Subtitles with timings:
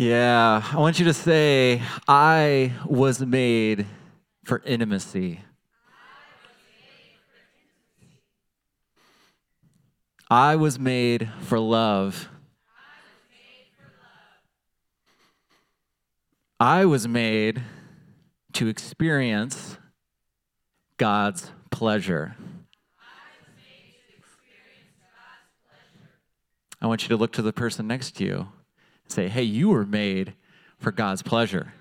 [0.00, 3.84] Yeah, I want you to say, I was made
[4.44, 5.40] for intimacy.
[10.30, 12.30] I was made for love.
[16.58, 17.60] I was made
[18.54, 19.76] to experience
[20.96, 22.36] God's pleasure.
[26.80, 28.48] I want you to look to the person next to you
[29.10, 30.34] say, Hey, you were made
[30.78, 31.72] for God's pleasure.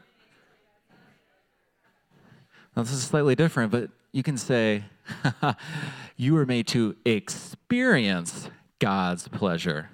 [2.75, 4.83] Now, this is slightly different, but you can say,
[6.17, 8.49] You were made to experience
[8.79, 9.89] God's pleasure.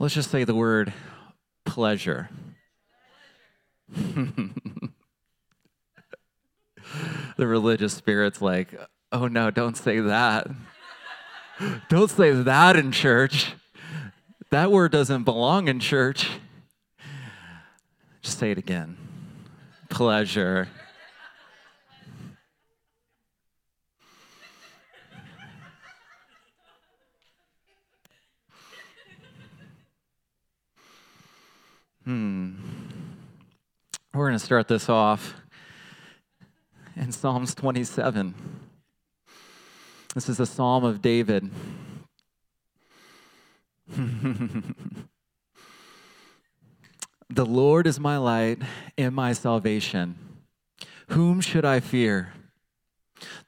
[0.00, 0.92] Let's just say the word
[1.64, 2.28] pleasure.
[3.88, 4.90] the
[7.38, 8.74] religious spirit's like,
[9.12, 10.48] oh no, don't say that.
[11.88, 13.52] don't say that in church.
[14.50, 16.28] That word doesn't belong in church.
[18.22, 18.96] Just say it again.
[19.90, 20.68] Pleasure.
[32.04, 32.52] Hmm.
[34.12, 35.34] We're going to start this off
[36.96, 38.63] in Psalms 27.
[40.14, 41.50] This is a psalm of David.
[47.28, 48.58] the Lord is my light
[48.96, 50.14] and my salvation.
[51.08, 52.32] Whom should I fear?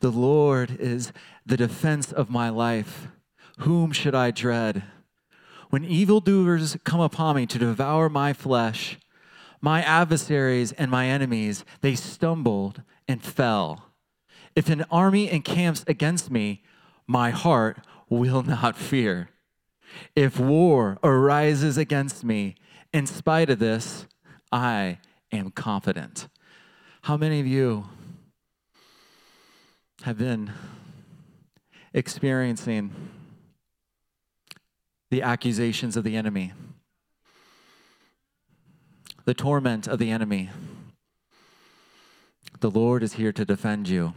[0.01, 1.13] The Lord is
[1.45, 3.07] the defense of my life.
[3.59, 4.83] Whom should I dread?
[5.71, 8.99] When evildoers come upon me to devour my flesh,
[9.61, 13.86] my adversaries and my enemies, they stumbled and fell.
[14.57, 16.63] If an army encamps against me,
[17.07, 19.31] my heart will not fear.
[20.17, 22.57] If war arises against me,
[22.93, 24.07] in spite of this,
[24.51, 24.99] I
[25.31, 26.27] am confident.
[27.03, 27.87] How many of you
[30.03, 30.53] have been
[31.93, 32.93] experiencing
[35.11, 36.53] the accusations of the enemy,
[39.25, 40.51] the torment of the enemy.
[42.61, 44.15] The Lord is here to defend you.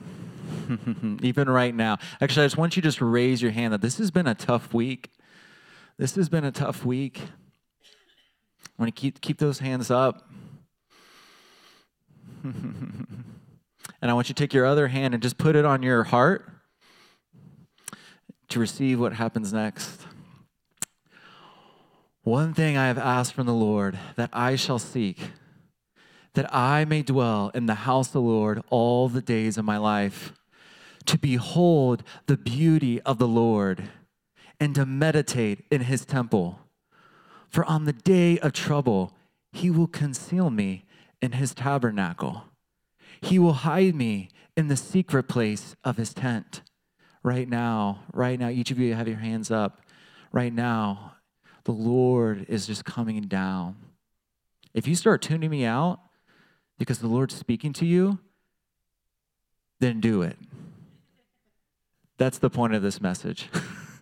[1.21, 1.97] Even right now.
[2.21, 4.35] Actually, I just want you to just raise your hand that this has been a
[4.35, 5.11] tough week.
[5.97, 7.21] This has been a tough week.
[8.63, 10.29] I want to keep, keep those hands up.
[12.43, 13.17] and
[14.01, 16.49] I want you to take your other hand and just put it on your heart
[18.49, 20.05] to receive what happens next.
[22.23, 25.19] One thing I have asked from the Lord that I shall seek,
[26.33, 29.77] that I may dwell in the house of the Lord all the days of my
[29.77, 30.33] life,
[31.09, 33.89] to behold the beauty of the Lord
[34.59, 36.59] and to meditate in his temple.
[37.47, 39.13] For on the day of trouble,
[39.51, 40.85] he will conceal me
[41.19, 42.43] in his tabernacle.
[43.21, 46.61] He will hide me in the secret place of his tent.
[47.23, 49.81] Right now, right now, each of you have your hands up.
[50.31, 51.13] Right now,
[51.63, 53.77] the Lord is just coming down.
[54.75, 56.01] If you start tuning me out
[56.77, 58.19] because the Lord's speaking to you,
[59.79, 60.37] then do it.
[62.19, 63.49] That's the point of this message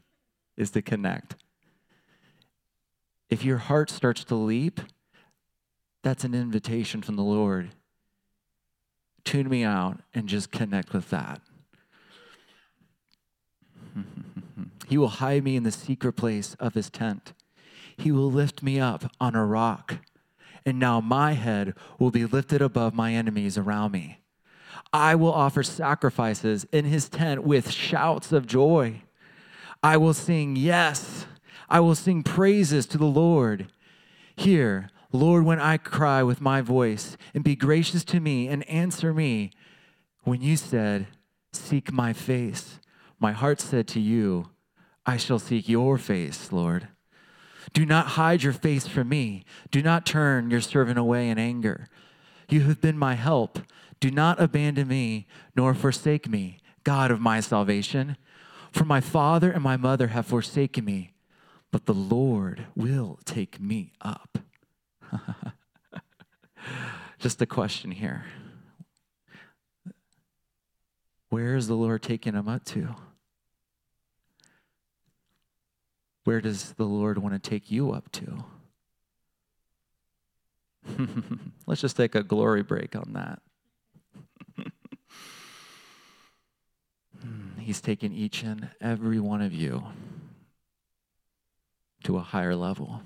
[0.58, 1.36] is to connect.
[3.30, 4.82] If your heart starts to leap,
[6.02, 7.70] that's an invitation from the Lord.
[9.24, 11.42] Tune me out and just connect with that.
[14.88, 17.34] he will hide me in the secret place of his tent.
[17.98, 19.98] He will lift me up on a rock.
[20.66, 24.22] And now my head will be lifted above my enemies around me.
[24.94, 29.02] I will offer sacrifices in his tent with shouts of joy.
[29.84, 31.26] I will sing, yes,
[31.70, 33.68] I will sing praises to the Lord.
[34.36, 39.14] Hear, Lord, when I cry with my voice, and be gracious to me and answer
[39.14, 39.52] me.
[40.24, 41.08] When you said,
[41.54, 42.80] Seek my face,
[43.20, 44.50] my heart said to you,
[45.06, 46.90] I shall seek your face, Lord.
[47.74, 49.44] Do not hide your face from me.
[49.72, 51.88] Do not turn your servant away in anger.
[52.50, 53.60] You have been my help.
[54.00, 58.18] Do not abandon me, nor forsake me, God of my salvation.
[58.72, 61.14] For my father and my mother have forsaken me,
[61.72, 64.38] but the Lord will take me up.
[67.20, 68.26] Just a question here.
[71.30, 72.96] Where is the Lord taking him up to?
[76.24, 78.44] Where does the Lord want to take you up to?
[81.66, 83.42] Let's just take a glory break on that.
[87.26, 89.84] Mm, he's taken each and every one of you
[92.04, 93.02] to a higher level.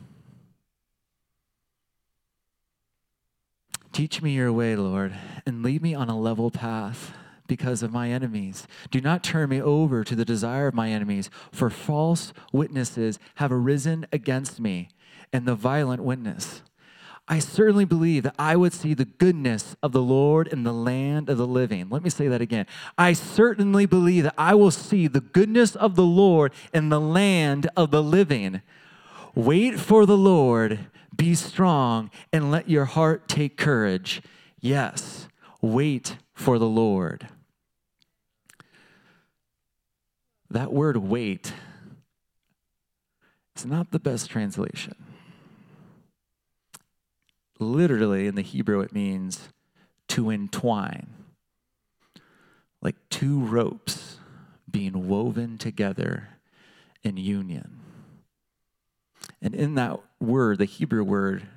[3.92, 5.14] Teach me your way, Lord,
[5.46, 7.14] and lead me on a level path
[7.48, 8.66] because of my enemies.
[8.90, 13.52] Do not turn me over to the desire of my enemies, for false witnesses have
[13.52, 14.88] arisen against me,
[15.34, 16.62] and the violent witness.
[17.32, 21.30] I certainly believe that I would see the goodness of the Lord in the land
[21.30, 21.88] of the living.
[21.90, 22.66] Let me say that again.
[22.98, 27.70] I certainly believe that I will see the goodness of the Lord in the land
[27.78, 28.62] of the living.
[29.34, 30.80] Wait for the Lord,
[31.16, 34.22] be strong, and let your heart take courage.
[34.60, 35.30] Yes,
[35.62, 37.30] wait for the Lord.
[40.50, 41.54] That word wait
[43.56, 44.96] is not the best translation.
[47.62, 49.50] Literally, in the Hebrew, it means
[50.10, 51.08] to entwine,
[52.82, 54.18] like two ropes
[54.70, 56.30] being woven together
[57.04, 57.80] in union.
[59.42, 61.48] And in that word, the Hebrew word,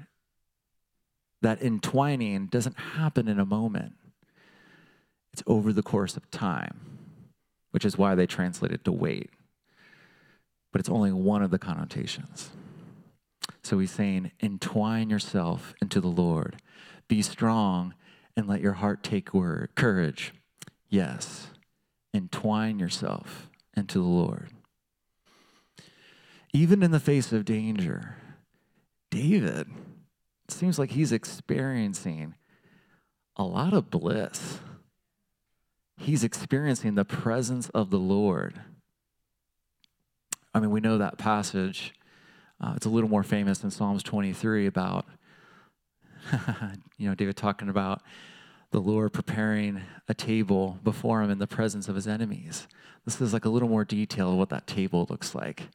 [1.42, 3.94] that entwining doesn't happen in a moment,
[5.32, 6.94] it's over the course of time
[7.74, 9.30] which is why they translate it to wait.
[10.70, 12.50] But it's only one of the connotations.
[13.64, 16.62] So he's saying, entwine yourself into the Lord.
[17.08, 17.94] Be strong
[18.37, 20.32] and let your heart take word, courage.
[20.88, 21.49] Yes,
[22.12, 24.50] entwine yourself into the Lord.
[26.52, 28.16] Even in the face of danger,
[29.11, 29.67] David,
[30.44, 32.34] it seems like he's experiencing
[33.37, 34.60] a lot of bliss
[35.96, 38.60] he's experiencing the presence of the Lord.
[40.52, 41.94] I mean, we know that passage.
[42.60, 45.06] Uh, it's a little more famous in Psalms 23 about,
[46.96, 48.02] you know, David talking about
[48.70, 52.66] the Lord preparing a table before him in the presence of his enemies.
[53.04, 55.68] This is like a little more detail of what that table looks like.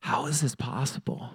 [0.00, 1.30] How is this possible?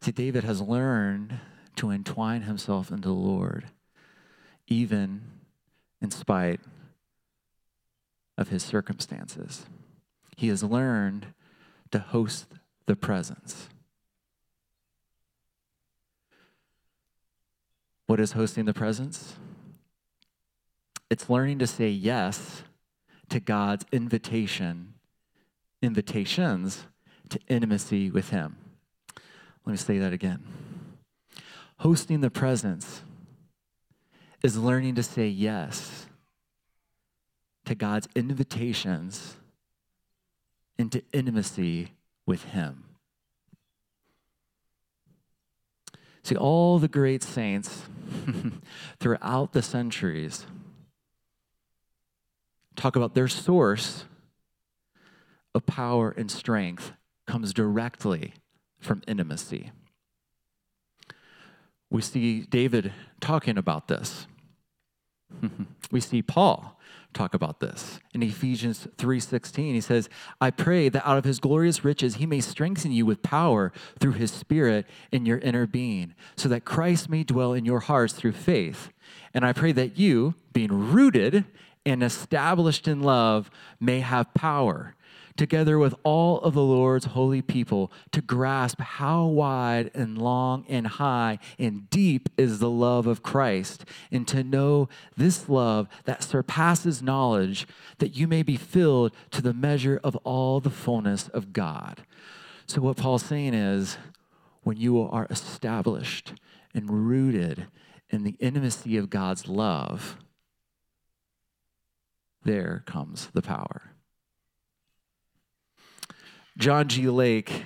[0.00, 1.38] See, David has learned
[1.76, 3.66] to entwine himself into the Lord
[4.66, 5.22] even
[6.00, 6.60] in spite
[8.38, 9.66] of his circumstances.
[10.42, 11.28] He has learned
[11.92, 12.46] to host
[12.86, 13.68] the presence.
[18.08, 19.36] What is hosting the presence?
[21.08, 22.64] It's learning to say yes
[23.28, 24.94] to God's invitation,
[25.80, 26.86] invitations
[27.28, 28.56] to intimacy with Him.
[29.64, 30.42] Let me say that again.
[31.76, 33.02] Hosting the presence
[34.42, 36.06] is learning to say yes
[37.64, 39.36] to God's invitations
[40.82, 41.92] into intimacy
[42.26, 42.82] with Him.
[46.24, 47.84] See, all the great saints
[49.00, 50.44] throughout the centuries
[52.74, 54.06] talk about their source
[55.54, 56.92] of power and strength
[57.28, 58.34] comes directly
[58.80, 59.70] from intimacy.
[61.90, 64.26] We see David talking about this.
[65.92, 66.80] we see Paul
[67.12, 68.00] talk about this.
[68.14, 70.08] In Ephesians 3:16 he says
[70.40, 74.12] I pray that out of his glorious riches he may strengthen you with power through
[74.12, 78.32] his spirit in your inner being so that Christ may dwell in your hearts through
[78.32, 78.90] faith.
[79.34, 81.44] And I pray that you being rooted
[81.84, 83.50] and established in love
[83.80, 84.94] may have power
[85.36, 90.86] together with all of the Lord's holy people, to grasp how wide and long and
[90.86, 97.02] high and deep is the love of Christ, and to know this love that surpasses
[97.02, 97.66] knowledge,
[97.98, 102.04] that you may be filled to the measure of all the fullness of God.
[102.66, 103.98] So, what Paul's saying is,
[104.62, 106.34] when you are established
[106.74, 107.66] and rooted
[108.10, 110.16] in the intimacy of God's love,
[112.44, 113.92] there comes the power.
[116.58, 117.08] John G.
[117.08, 117.64] Lake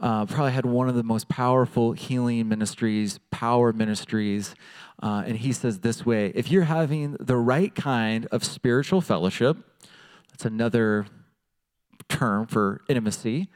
[0.00, 4.54] uh, probably had one of the most powerful healing ministries, power ministries.
[5.02, 9.58] Uh, and he says this way if you're having the right kind of spiritual fellowship,
[10.30, 11.06] that's another
[12.08, 13.48] term for intimacy,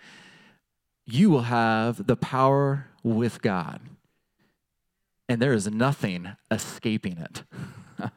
[1.07, 3.81] you will have the power with God.
[5.27, 7.45] And there is nothing escaping it.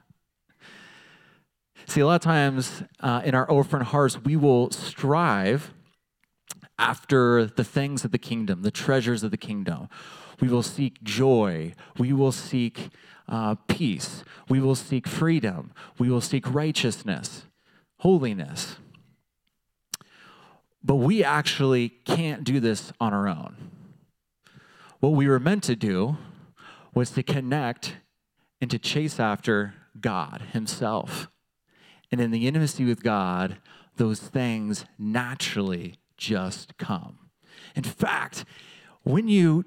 [1.88, 5.74] See, a lot of times uh, in our orphan hearts, we will strive
[6.80, 9.90] after the things of the kingdom, the treasures of the kingdom.
[10.40, 11.74] We will seek joy.
[11.98, 12.90] We will seek
[13.28, 14.24] uh, peace.
[14.48, 15.72] We will seek freedom.
[15.98, 17.46] We will seek righteousness,
[17.98, 18.78] holiness.
[20.84, 23.72] But we actually can't do this on our own.
[25.00, 26.18] What we were meant to do
[26.94, 27.98] was to connect
[28.62, 31.30] and to chase after God Himself.
[32.12, 33.58] And in the intimacy with God,
[33.98, 37.20] those things naturally just come.
[37.76, 38.46] In fact,
[39.04, 39.66] when you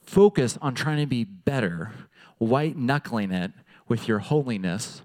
[0.00, 1.92] focus on trying to be better,
[2.38, 3.52] white knuckling it
[3.88, 5.02] with your holiness,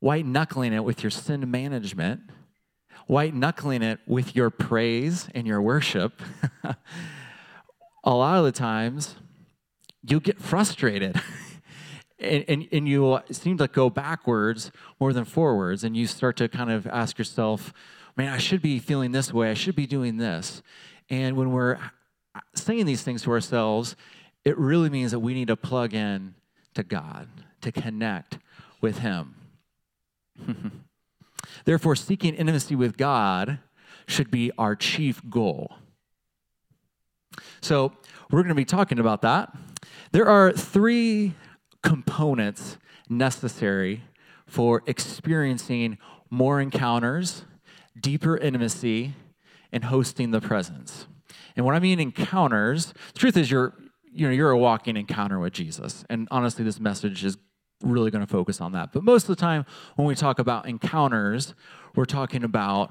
[0.00, 2.22] white knuckling it with your sin management,
[3.06, 6.20] white knuckling it with your praise and your worship,
[8.04, 9.16] a lot of the times
[10.02, 11.20] you'll get frustrated.
[12.18, 16.48] and, and, and you seem to go backwards more than forwards, and you start to
[16.48, 17.72] kind of ask yourself,
[18.16, 20.62] man, I should be feeling this way, I should be doing this.
[21.08, 21.78] And when we're
[22.54, 23.96] saying these things to ourselves,
[24.44, 26.34] it really means that we need to plug in
[26.74, 27.28] to God,
[27.60, 28.38] to connect
[28.80, 29.34] with Him.
[31.64, 33.58] Therefore, seeking intimacy with God
[34.06, 35.72] should be our chief goal.
[37.60, 37.92] So,
[38.30, 39.54] we're going to be talking about that.
[40.12, 41.34] There are three
[41.82, 44.02] components necessary
[44.46, 45.98] for experiencing
[46.30, 47.44] more encounters,
[48.00, 49.14] deeper intimacy,
[49.72, 51.06] and hosting the presence.
[51.56, 53.74] And when I mean encounters, the truth is you're
[54.12, 56.04] you know you're a walking encounter with Jesus.
[56.10, 57.36] And honestly, this message is
[57.82, 58.92] really going to focus on that.
[58.92, 59.64] But most of the time
[59.96, 61.54] when we talk about encounters,
[61.94, 62.90] we're talking about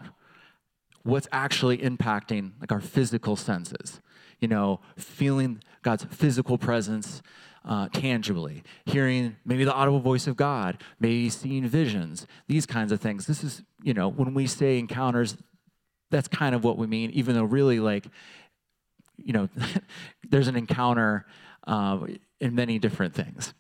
[1.03, 4.01] what's actually impacting like our physical senses.
[4.39, 7.21] You know, feeling God's physical presence
[7.69, 12.99] uh, tangibly, hearing maybe the audible voice of God, maybe seeing visions, these kinds of
[12.99, 13.27] things.
[13.27, 15.37] This is, you know, when we say encounters,
[16.09, 18.07] that's kind of what we mean, even though really, like,
[19.17, 19.49] you know,
[20.29, 21.27] there's an encounter
[21.67, 21.99] uh,
[22.41, 23.53] in many different things.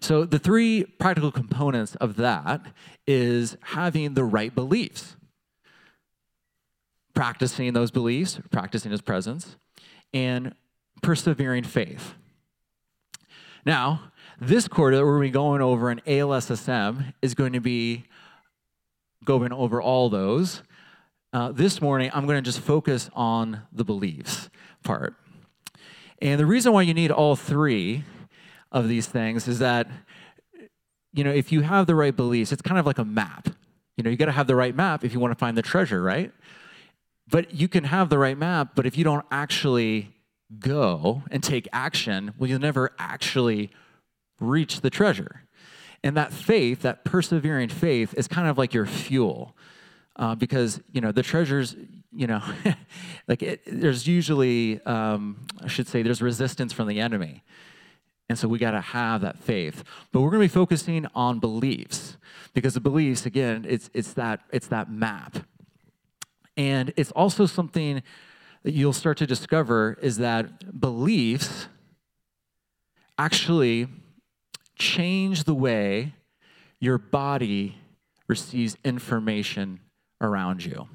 [0.00, 2.62] So, the three practical components of that
[3.06, 5.16] is having the right beliefs,
[7.12, 9.56] practicing those beliefs, practicing his presence,
[10.14, 10.54] and
[11.02, 12.14] persevering faith.
[13.66, 17.60] Now, this quarter that we're going to be going over in ALSSM is going to
[17.60, 18.04] be
[19.24, 20.62] going over all those.
[21.32, 24.50] Uh, this morning, I'm going to just focus on the beliefs
[24.82, 25.14] part.
[26.20, 28.04] And the reason why you need all three
[28.70, 29.88] of these things is that,
[31.14, 33.48] you know, if you have the right beliefs, it's kind of like a map.
[33.96, 35.62] You know, you got to have the right map if you want to find the
[35.62, 36.32] treasure, right?
[37.28, 40.13] But you can have the right map, but if you don't actually
[40.58, 43.70] go and take action, well, you'll never actually
[44.40, 45.42] reach the treasure.
[46.02, 49.56] And that faith, that persevering faith, is kind of like your fuel
[50.16, 51.74] uh, because you know the treasures
[52.12, 52.42] you know
[53.28, 57.42] like it, there's usually um, i should say there's resistance from the enemy.
[58.30, 59.84] And so we got to have that faith.
[60.10, 62.16] But we're going to be focusing on beliefs
[62.54, 65.38] because the beliefs again it's it's that it's that map.
[66.56, 68.02] And it's also something
[68.64, 71.68] you'll start to discover is that beliefs
[73.18, 73.88] actually
[74.76, 76.14] change the way
[76.80, 77.76] your body
[78.26, 79.80] receives information
[80.20, 80.88] around you.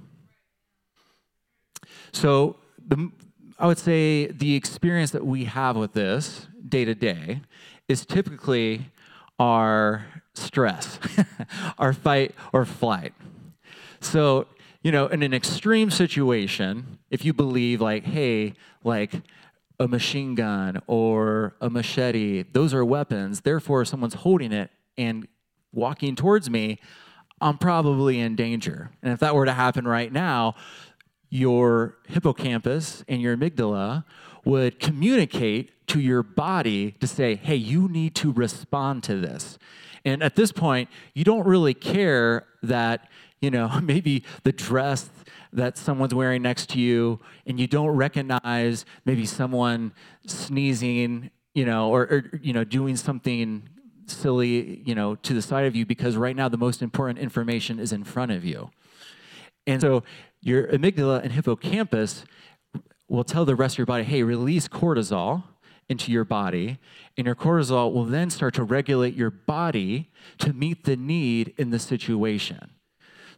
[2.12, 3.12] So, the,
[3.58, 7.42] I would say the experience that we have with this day to day
[7.88, 8.86] is typically
[9.38, 11.00] our stress,
[11.78, 13.14] our fight or flight.
[14.02, 14.48] So,
[14.82, 19.14] you know, in an extreme situation, if you believe, like, hey, like
[19.80, 25.28] a machine gun or a machete, those are weapons, therefore, someone's holding it and
[25.74, 26.80] walking towards me,
[27.42, 28.92] I'm probably in danger.
[29.02, 30.56] And if that were to happen right now,
[31.30, 34.04] your hippocampus and your amygdala
[34.46, 39.58] would communicate to your body to say, hey, you need to respond to this.
[40.06, 43.10] And at this point, you don't really care that,
[43.42, 45.10] you know, maybe the dress
[45.52, 49.92] that someone's wearing next to you and you don't recognize maybe someone
[50.28, 53.68] sneezing, you know, or, or you know, doing something
[54.06, 57.80] silly, you know, to the side of you because right now the most important information
[57.80, 58.70] is in front of you.
[59.66, 60.04] And so
[60.42, 62.26] your amygdala and hippocampus
[63.08, 65.44] will tell the rest of your body, hey, release cortisol
[65.90, 66.78] into your body,
[67.18, 71.72] and your cortisol will then start to regulate your body to meet the need in
[71.72, 72.72] the situation.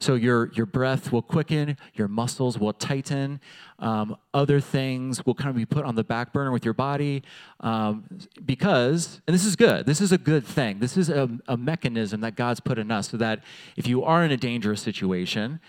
[0.01, 3.39] So your, your breath will quicken, your muscles will tighten,
[3.77, 7.22] um, other things will kind of be put on the back burner with your body
[7.60, 8.05] um,
[8.43, 10.79] because, and this is good, this is a good thing.
[10.79, 13.43] This is a, a mechanism that God's put in us so that
[13.77, 15.60] if you are in a dangerous situation,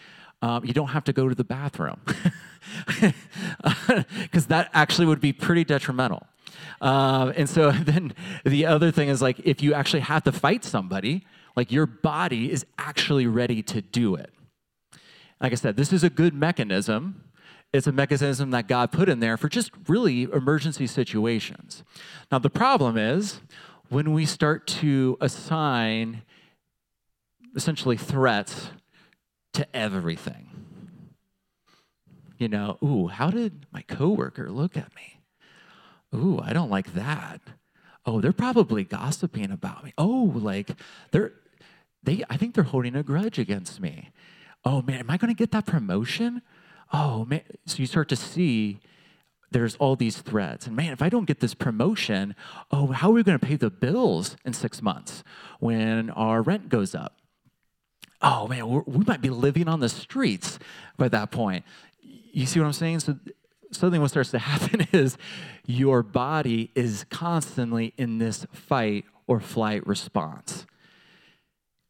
[0.40, 2.00] um, you don't have to go to the bathroom
[4.22, 6.26] because that actually would be pretty detrimental.
[6.80, 10.64] Um, and so then the other thing is like if you actually have to fight
[10.64, 11.25] somebody,
[11.56, 14.32] like your body is actually ready to do it.
[15.40, 17.25] Like I said, this is a good mechanism.
[17.73, 21.82] It's a mechanism that God put in there for just really emergency situations.
[22.30, 23.40] Now, the problem is
[23.88, 26.23] when we start to assign
[27.54, 28.71] essentially threats
[29.54, 30.49] to everything.
[32.38, 35.21] You know, ooh, how did my coworker look at me?
[36.14, 37.40] Ooh, I don't like that.
[38.04, 39.92] Oh, they're probably gossiping about me.
[39.97, 40.71] Oh, like
[41.11, 41.33] they're
[42.02, 44.11] they I think they're holding a grudge against me.
[44.64, 46.42] Oh man, am I going to get that promotion?
[46.92, 48.81] Oh man, so you start to see
[49.50, 50.66] there's all these threats.
[50.66, 52.35] And man, if I don't get this promotion,
[52.71, 55.23] oh, how are we going to pay the bills in six months
[55.61, 57.19] when our rent goes up?
[58.21, 60.59] Oh man, we might be living on the streets
[60.97, 61.64] by that point.
[62.00, 63.00] You see what I'm saying?
[63.00, 63.19] So
[63.73, 65.17] something what starts to happen is
[65.67, 70.67] your body is constantly in this fight or flight response.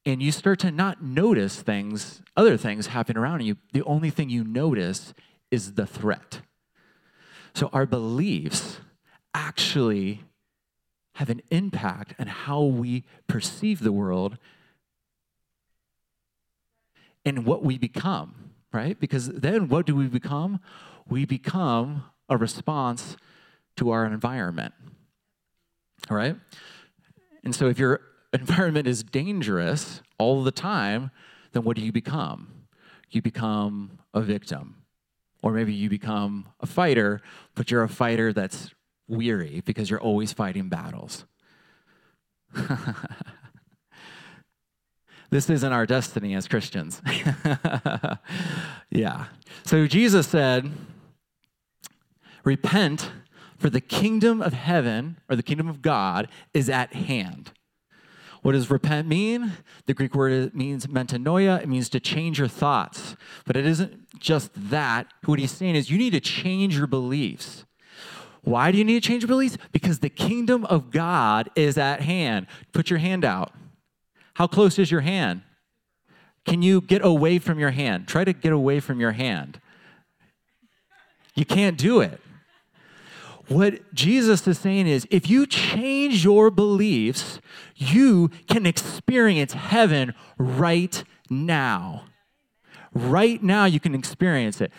[0.05, 3.57] And you start to not notice things, other things happen around you.
[3.73, 5.15] The only thing you notice
[5.51, 6.41] is the threat.
[7.55, 8.79] So our beliefs
[9.35, 10.23] actually
[11.17, 14.39] have an impact on how we perceive the world
[17.25, 18.99] and what we become, right?
[18.99, 20.59] Because then what do we become?
[21.13, 23.19] We become a response
[23.77, 24.73] to our environment,
[26.09, 26.37] all right?
[27.45, 28.01] And so if your
[28.33, 31.11] environment is dangerous all the time,
[31.53, 32.65] then what do you become?
[33.11, 34.77] You become a victim.
[35.43, 37.21] Or maybe you become a fighter,
[37.55, 38.71] but you're a fighter that's
[39.07, 41.27] weary because you're always fighting battles.
[45.29, 47.03] this isn't our destiny as Christians.
[48.91, 49.27] yeah.
[49.67, 50.73] So Jesus said,
[52.45, 53.11] Repent,
[53.57, 57.53] for the kingdom of heaven, or the kingdom of God, is at hand.
[58.43, 59.53] What does repent mean?
[59.87, 61.63] The Greek word means metanoia.
[61.63, 63.15] It means to change your thoughts.
[63.47, 65.07] But it isn't just that.
[65.25, 67.65] What he's saying is you need to change your beliefs.
[68.43, 69.57] Why do you need to change your beliefs?
[69.71, 72.49] Because the kingdom of God is at hand.
[72.73, 73.53] Put your hand out.
[74.35, 75.43] How close is your hand?
[76.45, 78.09] Can you get away from your hand?
[78.09, 79.61] Try to get away from your hand.
[81.37, 82.21] You can't do it.
[83.49, 87.41] What Jesus is saying is if you change your beliefs,
[87.77, 92.05] you can experience heaven right now.
[92.95, 94.73] Right now, you can experience it.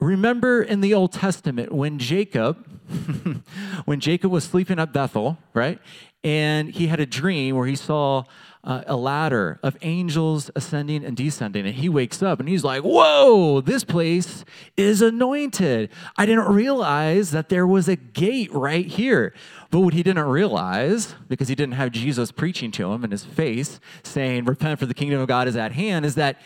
[0.00, 2.66] Remember in the Old Testament when Jacob,
[3.84, 5.78] when Jacob was sleeping at Bethel, right?
[6.24, 8.24] And he had a dream where he saw
[8.64, 11.66] uh, a ladder of angels ascending and descending.
[11.66, 14.44] And he wakes up and he's like, Whoa, this place
[14.76, 15.90] is anointed.
[16.16, 19.34] I didn't realize that there was a gate right here.
[19.70, 23.24] But what he didn't realize, because he didn't have Jesus preaching to him in his
[23.24, 26.40] face, saying, Repent for the kingdom of God is at hand, is that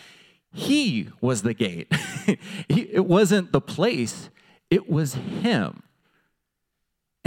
[0.53, 1.87] he was the gate.
[2.69, 4.29] it wasn't the place,
[4.69, 5.83] it was him.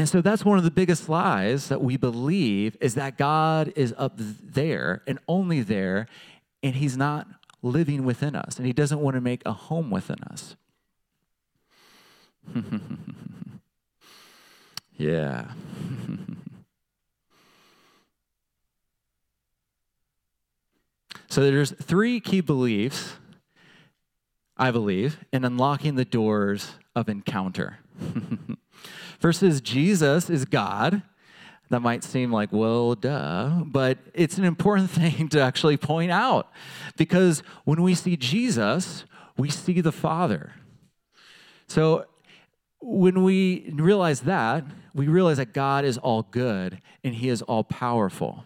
[0.00, 3.94] And so that's one of the biggest lies that we believe is that God is
[3.98, 6.06] up there and only there,
[6.62, 7.26] and He's not
[7.60, 10.56] living within us, and He doesn't want to make a home within us.
[14.96, 15.50] yeah.
[21.28, 23.16] so there's three key beliefs,
[24.56, 27.80] I believe, in unlocking the doors of encounter.
[29.20, 31.02] versus Jesus is God.
[31.70, 36.50] That might seem like, well, duh, but it's an important thing to actually point out
[36.96, 39.04] because when we see Jesus,
[39.36, 40.52] we see the Father.
[41.68, 42.06] So
[42.80, 47.62] when we realize that, we realize that God is all good and he is all
[47.62, 48.44] powerful.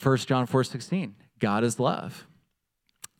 [0.00, 2.26] 1 John 4 16, God is love.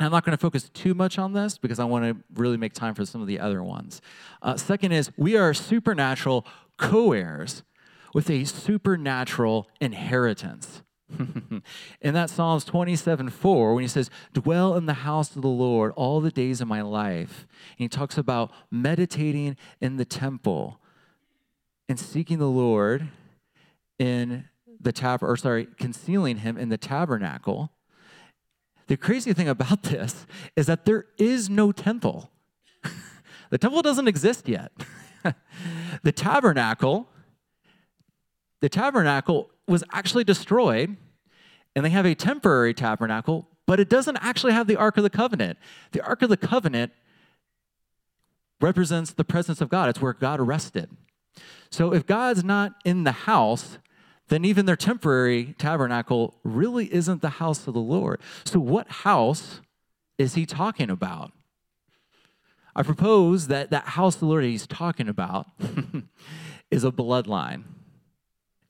[0.02, 2.72] I'm not going to focus too much on this because I want to really make
[2.72, 4.00] time for some of the other ones.
[4.40, 7.62] Uh, second is we are supernatural co heirs
[8.14, 10.82] with a supernatural inheritance.
[12.00, 15.92] in that Psalms 27 4, when he says, Dwell in the house of the Lord
[15.94, 20.80] all the days of my life, and he talks about meditating in the temple
[21.88, 23.08] and seeking the Lord
[23.98, 24.48] in
[24.80, 27.70] the tab, or sorry, concealing him in the tabernacle
[28.92, 32.30] the crazy thing about this is that there is no temple.
[33.50, 34.70] the temple doesn't exist yet.
[36.02, 37.08] the tabernacle,
[38.60, 40.94] the tabernacle was actually destroyed,
[41.74, 45.10] and they have a temporary tabernacle, but it doesn't actually have the Ark of the
[45.10, 45.56] Covenant.
[45.92, 46.92] The Ark of the Covenant
[48.60, 49.88] represents the presence of God.
[49.88, 50.90] It's where God rested.
[51.70, 53.78] So if God's not in the house,
[54.32, 58.18] then even their temporary tabernacle really isn't the house of the Lord.
[58.46, 59.60] So, what house
[60.16, 61.32] is he talking about?
[62.74, 65.48] I propose that that house of the Lord he's talking about
[66.70, 67.64] is a bloodline,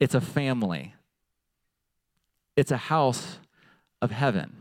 [0.01, 0.95] it's a family,
[2.57, 3.37] it's a house
[4.01, 4.53] of heaven.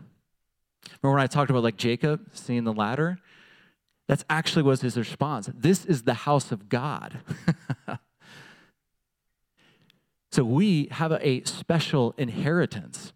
[1.02, 3.18] Remember when I talked about like Jacob seeing the ladder?
[4.06, 5.50] That's actually was his response.
[5.52, 7.18] This is the house of God.
[10.32, 13.12] so we have a special inheritance.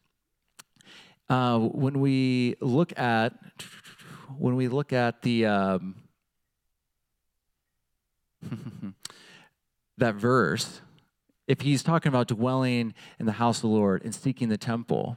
[1.30, 3.32] Uh, when we look at
[4.36, 5.94] when we look at the um,
[9.96, 10.82] that verse,
[11.48, 15.16] if he's talking about dwelling in the house of the Lord and seeking the temple,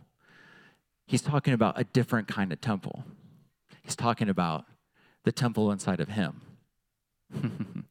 [1.06, 3.04] he's talking about a different kind of temple.
[3.84, 4.64] He's talking about
[5.26, 6.42] the temple inside of him.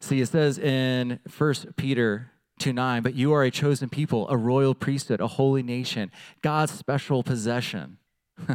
[0.00, 4.36] See, it says in 1 Peter 2 9, but you are a chosen people, a
[4.36, 6.10] royal priesthood, a holy nation,
[6.42, 7.98] God's special possession,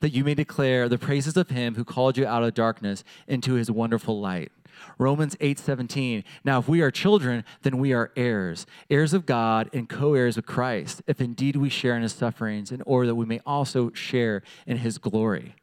[0.00, 3.54] that you may declare the praises of him who called you out of darkness into
[3.54, 4.52] his wonderful light.
[4.98, 9.88] Romans 8:17 Now if we are children then we are heirs heirs of God and
[9.88, 13.40] co-heirs of Christ if indeed we share in his sufferings in order that we may
[13.46, 15.54] also share in his glory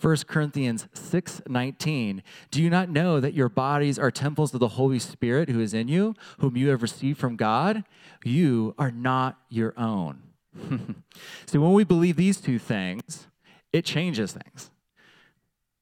[0.00, 4.98] 1 Corinthians 6:19 Do you not know that your bodies are temples of the Holy
[4.98, 7.84] Spirit who is in you whom you have received from God
[8.24, 10.22] you are not your own
[11.46, 13.26] See when we believe these two things
[13.72, 14.70] it changes things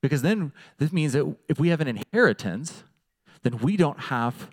[0.06, 2.84] because then this means that if we have an inheritance,
[3.42, 4.50] then we don't have,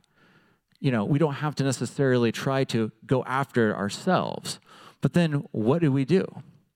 [0.80, 4.60] you know, we don't have to necessarily try to go after ourselves.
[5.02, 6.26] But then what do we do?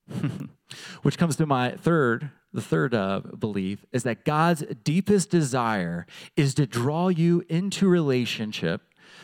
[1.02, 6.06] Which comes to my third, the third uh, belief is that God's deepest desire
[6.36, 8.82] is to draw you into relationship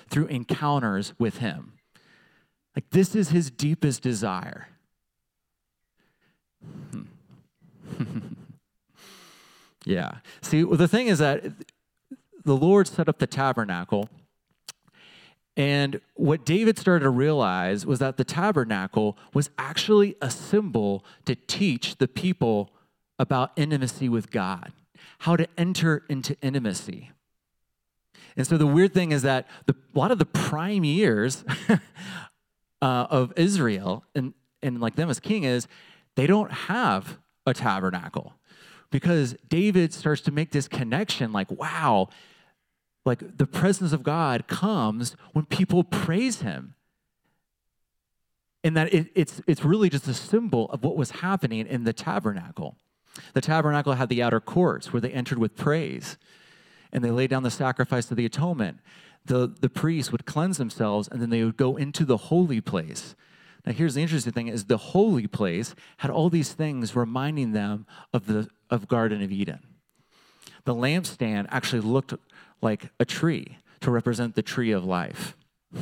[0.10, 1.74] through encounters with Him.
[2.76, 4.68] Like this is His deepest desire.
[9.86, 10.20] Yeah.
[10.42, 11.44] See, well, the thing is that
[12.44, 14.10] the Lord set up the tabernacle.
[15.56, 21.36] And what David started to realize was that the tabernacle was actually a symbol to
[21.36, 22.72] teach the people
[23.24, 24.74] about intimacy with God,
[25.20, 27.10] how to enter into intimacy.
[28.36, 31.80] And so the weird thing is that the, a lot of the prime years uh,
[32.82, 35.70] of Israel and, and like them as king is
[36.16, 38.34] they don't have a tabernacle
[38.92, 42.10] because David starts to make this connection like, wow,
[43.06, 46.76] like the presence of God comes when people praise him.
[48.66, 51.94] And that it, it's, it's really just a symbol of what was happening in the
[51.94, 52.76] tabernacle.
[53.34, 56.17] The tabernacle had the outer courts where they entered with praise
[56.91, 58.80] and they laid down the sacrifice of the atonement.
[59.26, 63.15] The, the priests would cleanse themselves and then they would go into the holy place
[63.65, 67.86] now, here's the interesting thing: is the holy place had all these things reminding them
[68.12, 69.60] of the of Garden of Eden.
[70.65, 72.13] The lampstand actually looked
[72.62, 75.36] like a tree to represent the tree of life.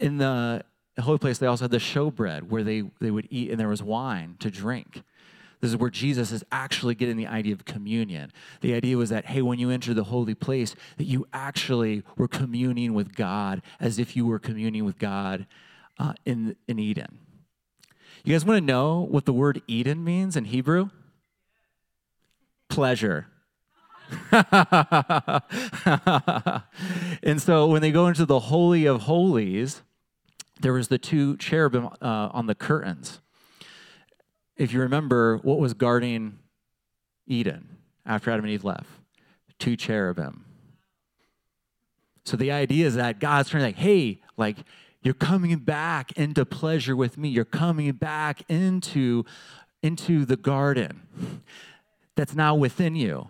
[0.00, 0.64] In the
[0.98, 3.82] holy place, they also had the showbread where they, they would eat, and there was
[3.82, 5.02] wine to drink.
[5.64, 8.30] This is where Jesus is actually getting the idea of communion.
[8.60, 12.28] The idea was that, hey, when you enter the holy place, that you actually were
[12.28, 15.46] communing with God as if you were communing with God
[15.98, 17.18] uh, in, in Eden.
[18.24, 20.90] You guys want to know what the word Eden means in Hebrew?
[22.68, 23.28] Pleasure.
[24.32, 25.40] and
[27.40, 29.80] so when they go into the Holy of Holies,
[30.60, 33.20] there was the two cherubim uh, on the curtains.
[34.56, 36.38] If you remember, what was guarding
[37.26, 38.88] Eden after Adam and Eve left?
[39.58, 40.44] Two cherubim.
[42.24, 44.58] So the idea is that God's trying to like, hey, like
[45.02, 47.28] you're coming back into pleasure with me.
[47.28, 49.24] You're coming back into,
[49.82, 51.02] into the garden
[52.16, 53.28] that's now within you.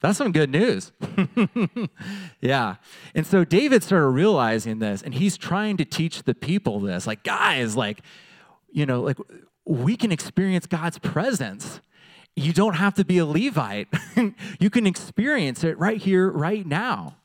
[0.00, 0.92] That's some good news.
[2.40, 2.76] yeah.
[3.14, 7.06] And so David started realizing this, and he's trying to teach the people this.
[7.06, 8.00] Like, guys, like,
[8.78, 9.18] you know, like
[9.66, 11.80] we can experience God's presence.
[12.36, 13.88] You don't have to be a Levite.
[14.60, 17.16] you can experience it right here, right now.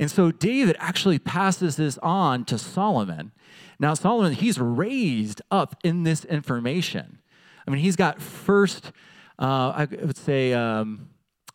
[0.00, 3.30] And so David actually passes this on to Solomon.
[3.78, 7.20] Now, Solomon, he's raised up in this information.
[7.66, 8.90] I mean, he's got first,
[9.38, 11.08] uh, I would say, um,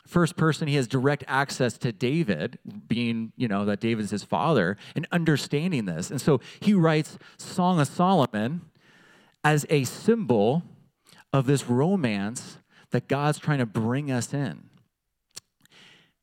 [0.06, 4.78] first person, he has direct access to David, being, you know, that David's his father,
[4.96, 6.10] and understanding this.
[6.10, 8.62] And so he writes Song of Solomon
[9.44, 10.62] as a symbol
[11.32, 12.58] of this romance
[12.90, 14.64] that God's trying to bring us in.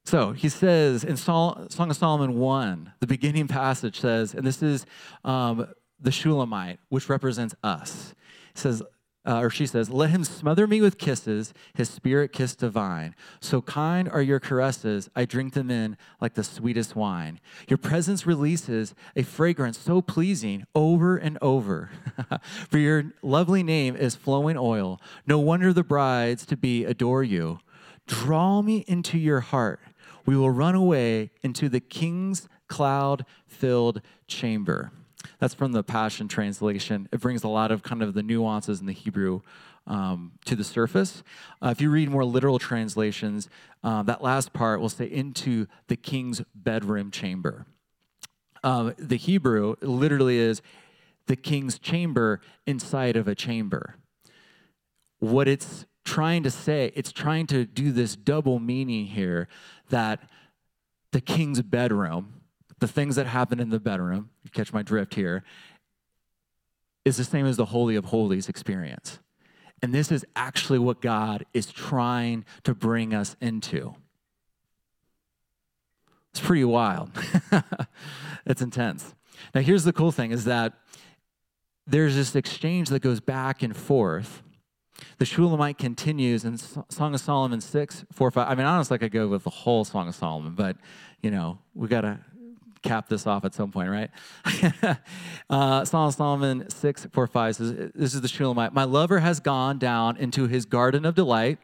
[0.06, 4.86] So he says in Song of Solomon 1, the beginning passage says, and this is
[5.24, 5.68] um,
[6.00, 8.16] the Shulamite, which represents us.
[8.56, 8.82] It says,
[9.26, 13.16] uh, or she says, Let him smother me with kisses, his spirit kiss divine.
[13.42, 17.40] So kind are your caresses, I drink them in like the sweetest wine.
[17.68, 21.90] Your presence releases a fragrance so pleasing over and over.
[22.70, 25.02] For your lovely name is flowing oil.
[25.28, 27.60] No wonder the brides to be adore you.
[28.08, 29.80] Draw me into your heart.
[30.26, 34.92] We will run away into the king's cloud filled chamber.
[35.40, 37.08] That's from the Passion Translation.
[37.12, 39.42] It brings a lot of kind of the nuances in the Hebrew
[39.88, 41.24] um, to the surface.
[41.62, 43.50] Uh, if you read more literal translations,
[43.84, 47.66] uh, that last part will say into the king's bedroom chamber.
[48.64, 50.62] Um, the Hebrew literally is
[51.28, 53.96] the king's chamber inside of a chamber.
[55.20, 59.48] What it's trying to say, it's trying to do this double meaning here
[59.90, 60.30] that
[61.12, 62.39] the king's bedroom
[62.80, 65.44] the things that happen in the bedroom, you catch my drift here,
[67.06, 69.20] is the same as the Holy of Holies experience.
[69.82, 73.96] And this is actually what God is trying to bring us into.
[76.32, 77.12] It's pretty wild.
[78.46, 79.16] it's intense.
[79.56, 80.74] Now, here's the cool thing is that
[81.88, 84.44] there's this exchange that goes back and forth.
[85.18, 88.48] The Shulamite continues in Song of Solomon 6, 4, 5.
[88.48, 90.76] I mean, honestly, I could go with the whole Song of Solomon, but,
[91.22, 92.20] you know, we got to
[92.82, 94.10] cap this off at some point, right?
[95.50, 98.74] uh, Psalm Solomon 6, 4, 5 says, This is the Shulamite.
[98.74, 101.60] My lover has gone down into his garden of delight.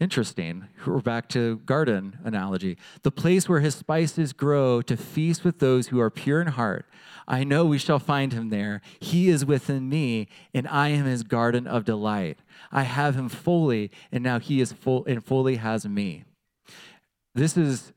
[0.00, 0.68] Interesting.
[0.86, 2.78] We're back to garden analogy.
[3.02, 6.86] The place where his spices grow to feast with those who are pure in heart.
[7.26, 8.80] I know we shall find him there.
[9.00, 12.38] He is within me, and I am his garden of delight.
[12.70, 16.24] I have him fully, and now he is full and fully has me.
[17.34, 17.92] This is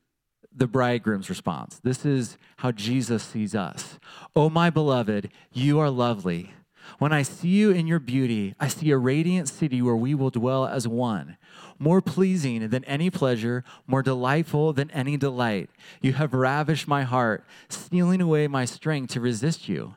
[0.56, 1.80] the bridegroom's response.
[1.84, 4.00] This is how Jesus sees us.
[4.36, 6.54] Oh, my beloved, you are lovely.
[7.00, 10.30] When I see you in your beauty, I see a radiant city where we will
[10.30, 11.38] dwell as one,
[11.80, 15.70] more pleasing than any pleasure, more delightful than any delight.
[16.02, 19.96] You have ravished my heart, stealing away my strength to resist you.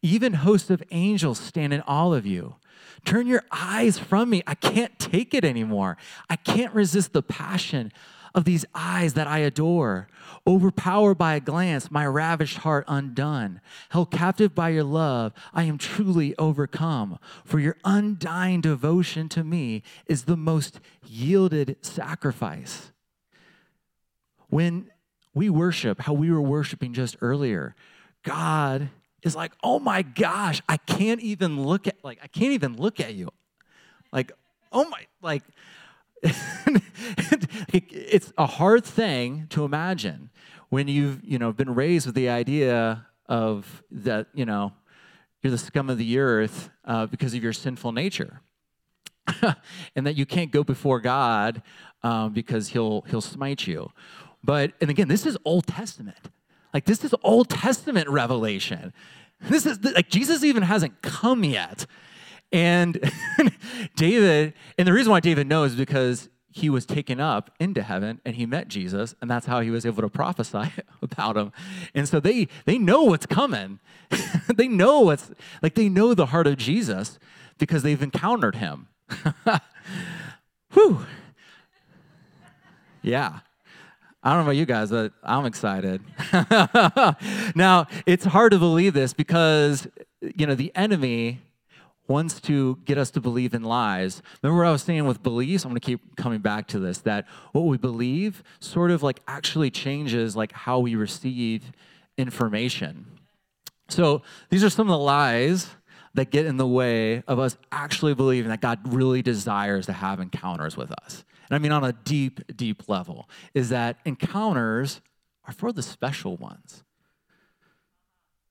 [0.00, 2.56] Even hosts of angels stand in awe of you.
[3.04, 4.42] Turn your eyes from me.
[4.46, 5.96] I can't take it anymore.
[6.28, 7.92] I can't resist the passion
[8.34, 10.08] of these eyes that I adore.
[10.46, 13.60] Overpowered by a glance, my ravished heart undone.
[13.90, 17.18] Held captive by your love, I am truly overcome.
[17.44, 22.92] For your undying devotion to me is the most yielded sacrifice.
[24.48, 24.90] When
[25.34, 27.74] we worship, how we were worshiping just earlier,
[28.22, 28.90] God
[29.22, 33.00] is like, oh my gosh, I can't even look at, like, I can't even look
[33.00, 33.28] at you.
[34.12, 34.32] Like,
[34.72, 35.42] oh my, like,
[37.72, 40.30] it's a hard thing to imagine
[40.68, 44.72] when you've you know been raised with the idea of that you know
[45.42, 48.40] you're the scum of the earth uh, because of your sinful nature.
[49.94, 51.62] And that you can't go before god
[52.02, 53.90] um, because he'll he'll smite you.
[54.42, 56.30] But and again this is old testament.
[56.72, 58.92] Like this is old testament revelation.
[59.40, 61.86] This is like jesus even hasn't come yet
[62.52, 63.12] and
[63.96, 68.20] David, and the reason why David knows is because he was taken up into heaven
[68.24, 71.52] and he met Jesus, and that's how he was able to prophesy about him.
[71.94, 73.80] And so they they know what's coming.
[74.54, 75.30] they know what's
[75.62, 77.18] like they know the heart of Jesus
[77.58, 78.88] because they've encountered him.
[80.72, 81.06] Whew.
[83.02, 83.40] Yeah.
[84.22, 86.02] I don't know about you guys, but I'm excited.
[87.54, 89.86] now, it's hard to believe this because,
[90.20, 91.40] you know, the enemy
[92.08, 94.22] wants to get us to believe in lies.
[94.42, 95.64] Remember what I was saying with beliefs?
[95.64, 99.20] I'm going to keep coming back to this that what we believe sort of like
[99.28, 101.70] actually changes like how we receive
[102.16, 103.06] information.
[103.90, 105.68] So, these are some of the lies
[106.14, 110.20] that get in the way of us actually believing that God really desires to have
[110.20, 111.24] encounters with us.
[111.48, 115.00] And I mean on a deep deep level is that encounters
[115.46, 116.82] are for the special ones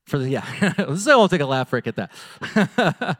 [0.08, 0.96] for the yeah.
[0.96, 2.12] So i'll take a laugh break at that.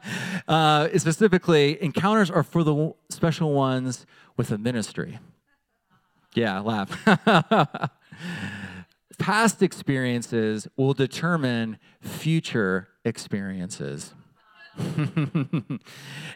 [0.48, 5.18] Uh, specifically encounters are for the special ones with a ministry.
[6.34, 6.90] Yeah laugh.
[9.18, 14.14] Past experiences will determine future experiences.
[14.78, 15.80] And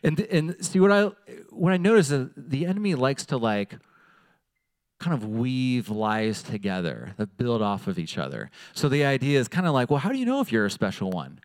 [0.03, 1.11] and see what i
[1.51, 3.79] what i notice is the enemy likes to like
[5.03, 8.51] kind of weave lies together that build off of each other.
[8.73, 10.71] So the idea is kind of like, well, how do you know if you're a
[10.71, 11.41] special one?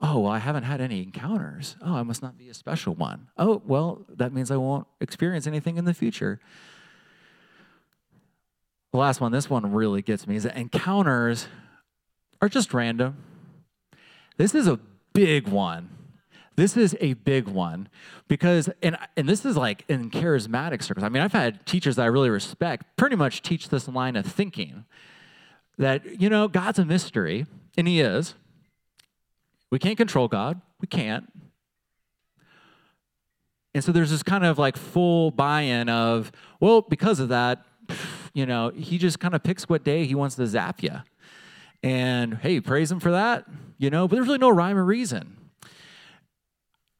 [0.00, 1.76] Oh, well, I haven't had any encounters.
[1.82, 3.28] Oh, I must not be a special one.
[3.36, 6.40] Oh, well, that means I won't experience anything in the future.
[8.90, 11.46] The last one, this one really gets me, is that encounters
[12.40, 13.16] are just random.
[14.38, 14.80] This is a
[15.12, 15.90] big one
[16.54, 17.88] This is a big one
[18.28, 21.04] because, and, and this is like in charismatic circles.
[21.04, 24.26] I mean, I've had teachers that I really respect pretty much teach this line of
[24.26, 24.84] thinking
[25.78, 27.46] that, you know, God's a mystery,
[27.78, 28.34] and He is.
[29.70, 31.32] We can't control God, we can't.
[33.74, 37.64] And so there's this kind of like full buy in of, well, because of that,
[38.34, 40.96] you know, He just kind of picks what day He wants to zap you.
[41.82, 43.46] And hey, praise Him for that,
[43.78, 45.38] you know, but there's really no rhyme or reason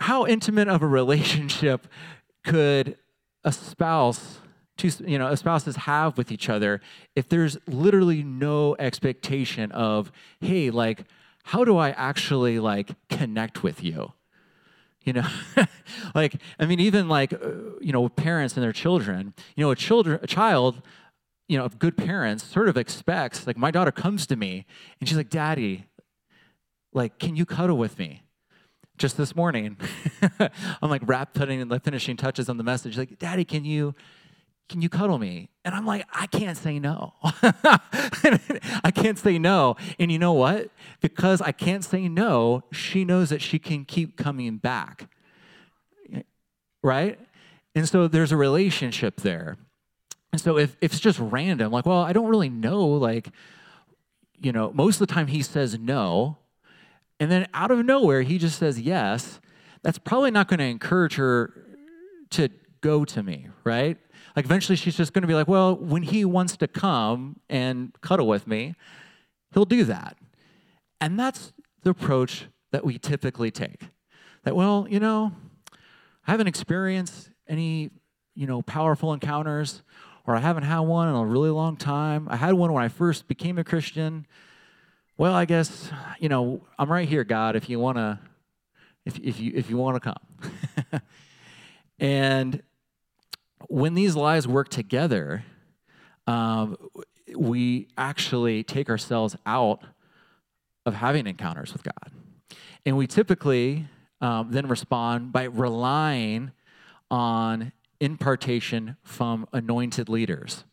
[0.03, 1.87] how intimate of a relationship
[2.45, 2.97] could
[3.45, 4.41] a spouse
[4.77, 6.81] two you know spouses have with each other
[7.15, 10.11] if there's literally no expectation of
[10.41, 11.05] hey like
[11.45, 14.13] how do i actually like connect with you?
[15.05, 15.27] You know
[16.15, 17.39] like i mean even like uh,
[17.81, 20.81] you know parents and their children you know a children a child
[21.49, 24.65] you know of good parents sort of expects like my daughter comes to me
[25.01, 25.87] and she's like daddy
[26.93, 28.23] like can you cuddle with me
[29.03, 29.77] just this morning,
[30.81, 32.97] I'm like wrap putting the finishing touches on the message.
[32.97, 33.97] Like, Daddy, can you
[34.69, 35.51] can you cuddle me?
[35.65, 37.13] And I'm like, I can't say no.
[37.23, 39.77] I can't say no.
[39.99, 40.71] And you know what?
[41.01, 45.11] Because I can't say no, she knows that she can keep coming back.
[46.83, 47.19] Right?
[47.75, 49.57] And so there's a relationship there.
[50.31, 53.29] And so if, if it's just random, like, well, I don't really know, like,
[54.41, 56.39] you know, most of the time he says no,
[57.23, 59.41] and then out of nowhere, he just says yes,
[59.83, 61.55] that's probably not going to encourage her
[62.31, 62.49] to
[62.81, 63.97] go to me, right?
[64.35, 67.93] Like eventually she's just going to be like, well, when he wants to come and
[68.01, 68.75] cuddle with me,
[69.55, 70.17] he'll do that.
[71.01, 71.53] And that's
[71.85, 73.83] the approach that we typically take.
[74.43, 75.31] That, well, you know,
[76.27, 77.91] I haven't experienced any,
[78.35, 79.83] you know, powerful encounters,
[80.27, 82.27] or I haven't had one in a really long time.
[82.29, 84.27] I had one when I first became a Christian
[85.23, 88.19] well, I guess, you know, I'm right here, God, if you want to
[89.07, 91.01] if, if you if you want to come.
[92.01, 92.61] and
[93.69, 95.45] when these lies work together,
[96.27, 96.77] um,
[97.37, 99.85] we actually take ourselves out
[100.87, 102.59] of having encounters with God.
[102.85, 103.87] And we typically
[104.21, 106.51] um, then respond by relying
[107.13, 110.65] on impartation from anointed leaders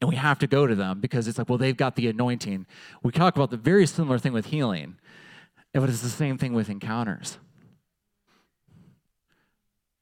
[0.00, 2.66] and we have to go to them because it's like, well, they've got the anointing.
[3.02, 4.96] We talk about the very similar thing with healing,
[5.72, 7.38] but it's the same thing with encounters.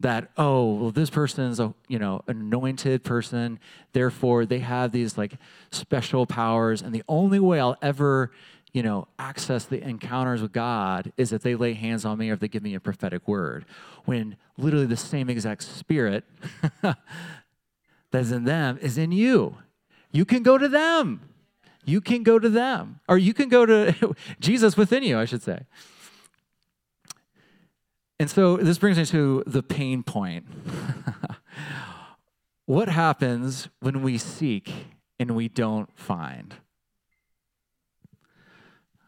[0.00, 3.58] That oh, well, this person is a you know anointed person,
[3.92, 5.34] therefore they have these like
[5.70, 8.32] special powers, and the only way I'll ever
[8.74, 12.34] you know, access the encounters with God is if they lay hands on me or
[12.34, 13.64] if they give me a prophetic word.
[14.04, 16.24] When literally the same exact spirit
[18.10, 19.58] that's in them is in you.
[20.14, 21.20] You can go to them.
[21.84, 23.00] You can go to them.
[23.08, 25.66] Or you can go to Jesus within you, I should say.
[28.20, 30.46] And so this brings me to the pain point.
[32.66, 34.72] what happens when we seek
[35.18, 36.54] and we don't find?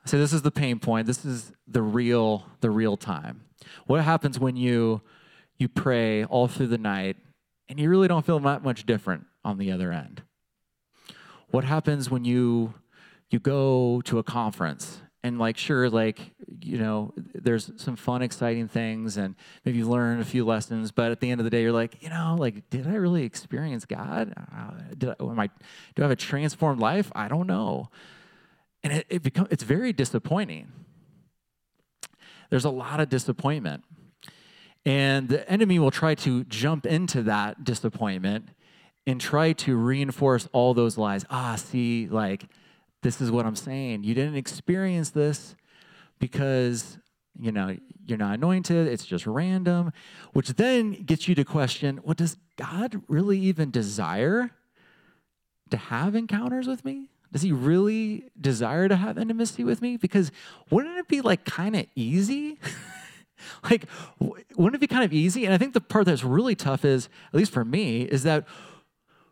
[0.06, 1.06] So this is the pain point.
[1.06, 3.42] This is the real the real time.
[3.86, 5.02] What happens when you
[5.56, 7.16] you pray all through the night
[7.68, 10.22] and you really don't feel that much different on the other end?
[11.50, 12.74] What happens when you
[13.30, 15.00] you go to a conference?
[15.22, 16.20] And like sure like
[16.60, 21.10] you know there's some fun exciting things and maybe you learn a few lessons but
[21.10, 23.84] at the end of the day you're like you know like did i really experience
[23.84, 24.32] god?
[24.36, 25.48] Uh, did I, am I,
[25.96, 27.10] do i have a transformed life?
[27.16, 27.88] I don't know.
[28.84, 30.70] And it, it become, it's very disappointing.
[32.50, 33.82] There's a lot of disappointment.
[34.84, 38.50] And the enemy will try to jump into that disappointment
[39.06, 41.24] and try to reinforce all those lies.
[41.30, 42.46] Ah, see, like,
[43.02, 44.04] this is what I'm saying.
[44.04, 45.54] You didn't experience this
[46.18, 46.98] because,
[47.38, 49.92] you know, you're not anointed, it's just random,
[50.32, 54.50] which then gets you to question what does God really even desire
[55.70, 57.08] to have encounters with me?
[57.32, 59.96] Does he really desire to have intimacy with me?
[59.96, 60.30] Because
[60.70, 62.58] wouldn't it be like kind of easy?
[63.70, 63.86] like,
[64.18, 65.44] wouldn't it be kind of easy?
[65.44, 68.46] And I think the part that's really tough is, at least for me, is that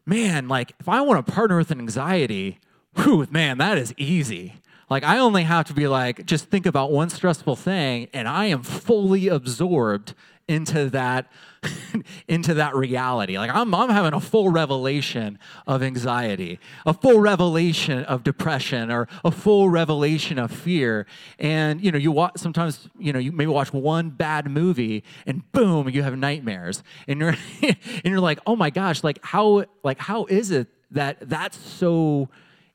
[0.07, 2.59] man, like if I want to partner with an anxiety,
[2.97, 4.55] whew, man, that is easy.
[4.91, 8.47] Like I only have to be like, just think about one stressful thing, and I
[8.47, 10.15] am fully absorbed
[10.49, 11.31] into that
[12.29, 13.39] into that reality.
[13.39, 19.09] Like I'm, I'm having a full revelation of anxiety a full revelation of depression or
[19.25, 21.07] a full revelation of fear.
[21.39, 25.51] And you know you watch sometimes you know you maybe watch one bad movie and
[25.53, 26.83] boom you have nightmares.
[27.09, 31.19] And you're and you're like oh my gosh like how like how is it that
[31.29, 32.29] that's so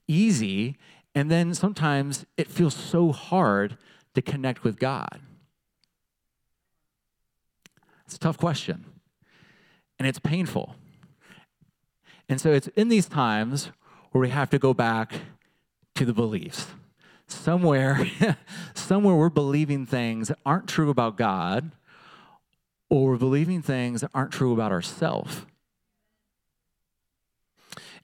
[0.07, 0.77] easy?
[1.15, 3.77] And then sometimes it feels so hard
[4.15, 5.21] to connect with god
[8.09, 8.85] It's a tough question.
[9.99, 10.73] And it's painful.
[12.27, 13.69] And so it's in these times
[14.11, 15.13] where we have to go back
[15.93, 16.65] to the beliefs.
[17.27, 18.07] Somewhere,
[18.73, 21.69] somewhere we're believing things that aren't true about God,
[22.89, 25.45] or we're believing things that aren't true about ourselves.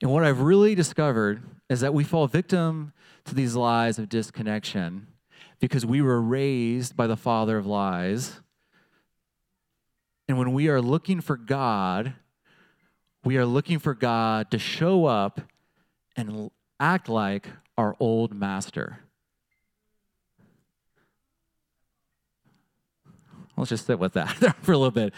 [0.00, 2.92] And what I've really discovered is that we fall victim
[3.24, 5.08] to these lies of disconnection
[5.58, 8.40] because we were raised by the father of lies.
[10.28, 12.14] And when we are looking for God,
[13.24, 15.40] we are looking for God to show up
[16.16, 16.50] and
[16.80, 19.00] act like our old master.
[23.56, 24.28] Let's just sit with that
[24.62, 25.14] for a little bit.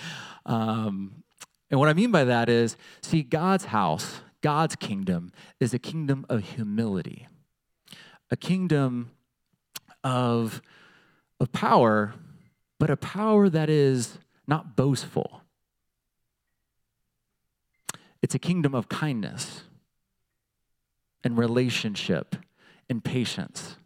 [0.47, 1.23] Um,
[1.71, 6.25] and what I mean by that is see, God's house, God's kingdom, is a kingdom
[6.29, 7.29] of humility,
[8.31, 9.11] a kingdom
[10.05, 10.63] of,
[11.41, 12.15] of power,
[12.79, 14.19] but a power that is
[14.49, 15.43] not boastful.
[18.23, 19.63] It's a kingdom of kindness
[21.23, 22.35] and relationship
[22.89, 23.77] and patience.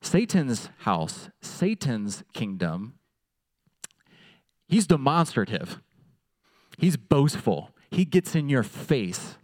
[0.00, 2.94] Satan's house, Satan's kingdom,
[4.68, 5.80] he's demonstrative,
[6.78, 9.36] he's boastful, he gets in your face.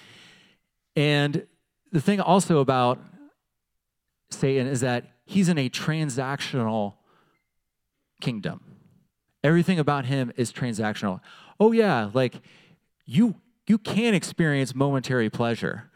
[0.96, 1.46] and
[1.92, 2.98] the thing also about
[4.30, 6.94] Satan is that he's in a transactional
[8.20, 8.73] kingdom.
[9.44, 11.20] Everything about him is transactional.
[11.60, 12.40] Oh yeah, like
[13.04, 13.36] you
[13.66, 15.90] you can experience momentary pleasure,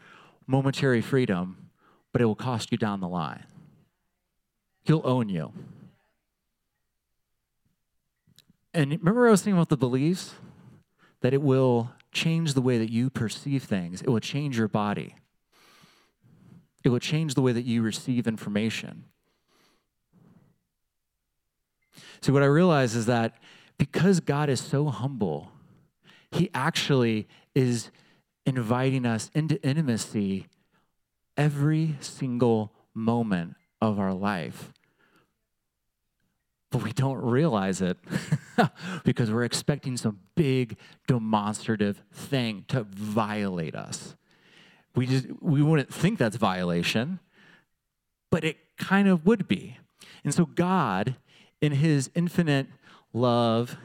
[0.47, 1.69] momentary freedom,
[2.13, 3.45] but it will cost you down the line.
[4.83, 5.51] He'll own you.
[8.73, 10.35] And remember I was saying about the beliefs
[11.21, 14.01] that it will change the way that you perceive things.
[14.01, 15.15] It will change your body.
[16.83, 19.05] It will change the way that you receive information.
[22.21, 23.35] So, what I realize is that
[23.77, 25.51] because God is so humble,
[26.31, 27.91] He actually is
[28.45, 30.47] inviting us into intimacy
[31.37, 34.73] every single moment of our life.
[36.71, 37.97] But we don't realize it
[39.03, 44.15] because we're expecting some big demonstrative thing to violate us.
[44.95, 47.19] We just we wouldn't think that's violation,
[48.29, 49.77] but it kind of would be.
[50.23, 51.15] And so God,
[51.61, 52.67] in His infinite
[53.13, 53.77] love,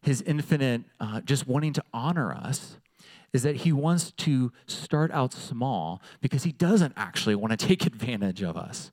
[0.00, 2.78] His infinite uh, just wanting to honor us,
[3.32, 7.86] is that He wants to start out small because He doesn't actually want to take
[7.86, 8.90] advantage of us.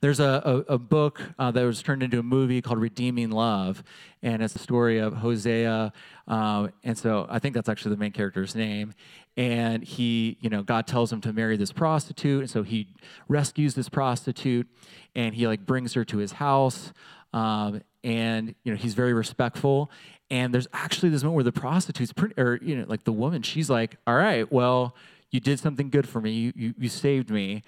[0.00, 3.82] There's a, a, a book uh, that was turned into a movie called Redeeming Love,
[4.22, 5.92] and it's the story of Hosea.
[6.28, 8.92] Uh, and so I think that's actually the main character's name.
[9.36, 12.88] And he, you know, God tells him to marry this prostitute, and so he
[13.28, 14.68] rescues this prostitute,
[15.14, 16.92] and he like brings her to his house.
[17.34, 19.90] Um, and you know he's very respectful
[20.30, 23.40] and there's actually this moment where the prostitute's pretty, or you know like the woman
[23.40, 24.94] she's like all right well
[25.30, 27.62] you did something good for me you, you, you saved me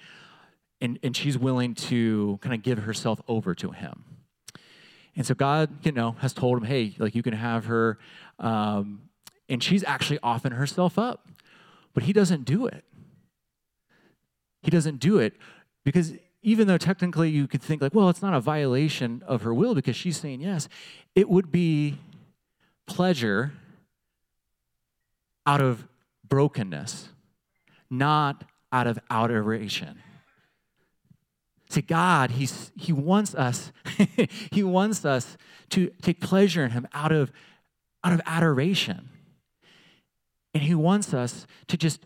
[0.81, 4.03] and, and she's willing to kind of give herself over to him.
[5.15, 7.97] And so God, you know, has told him, hey, like you can have her.
[8.39, 9.01] Um,
[9.49, 11.27] and she's actually offering herself up.
[11.93, 12.83] But he doesn't do it.
[14.61, 15.33] He doesn't do it
[15.83, 19.53] because even though technically you could think like, well, it's not a violation of her
[19.53, 20.67] will because she's saying yes,
[21.15, 21.97] it would be
[22.85, 23.53] pleasure
[25.45, 25.87] out of
[26.27, 27.09] brokenness,
[27.89, 30.01] not out of adoration.
[31.69, 33.71] See, God, he's, He wants us,
[34.51, 35.37] He wants us
[35.69, 37.31] to take pleasure in Him out of,
[38.03, 39.09] out of adoration.
[40.53, 42.05] And He wants us to just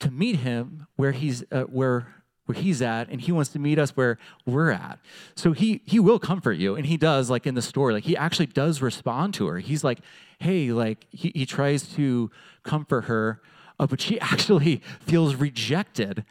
[0.00, 2.15] to meet Him where He's uh, where
[2.46, 4.98] where He's at, and He wants to meet us where we're at.
[5.34, 8.16] So He He will comfort you, and He does, like in the story, like He
[8.16, 9.58] actually does respond to her.
[9.58, 10.00] He's like,
[10.38, 12.30] hey, like He, he tries to
[12.62, 13.40] comfort her,
[13.78, 16.24] uh, but she actually feels rejected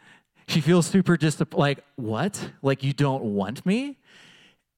[0.48, 2.50] she feels super just like, what?
[2.62, 3.96] Like, you don't want me?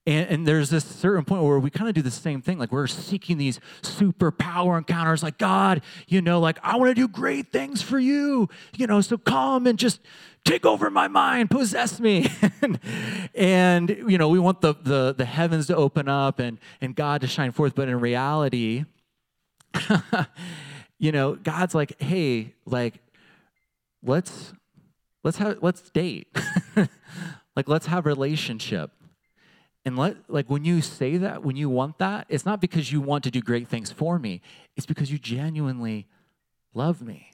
[0.07, 2.59] And, and, there's this certain point where we kind of do the same thing.
[2.59, 6.95] Like, we're seeking these super power encounters, like, God, you know, like, I want to
[6.95, 10.01] do great things for you, you know, so come and just
[10.49, 12.30] take over my mind, possess me.
[12.62, 12.78] and,
[13.34, 17.20] and, you know, we want the, the, the heavens to open up and, and God
[17.20, 17.74] to shine forth.
[17.74, 18.84] But in reality,
[20.99, 22.94] you know, God's like, hey, like,
[24.03, 24.53] let's
[25.24, 26.28] let's have let's date
[27.57, 28.92] like let's have relationship
[29.84, 33.01] and let like when you say that when you want that it's not because you
[33.01, 34.40] want to do great things for me
[34.76, 36.07] it's because you genuinely
[36.74, 37.32] love me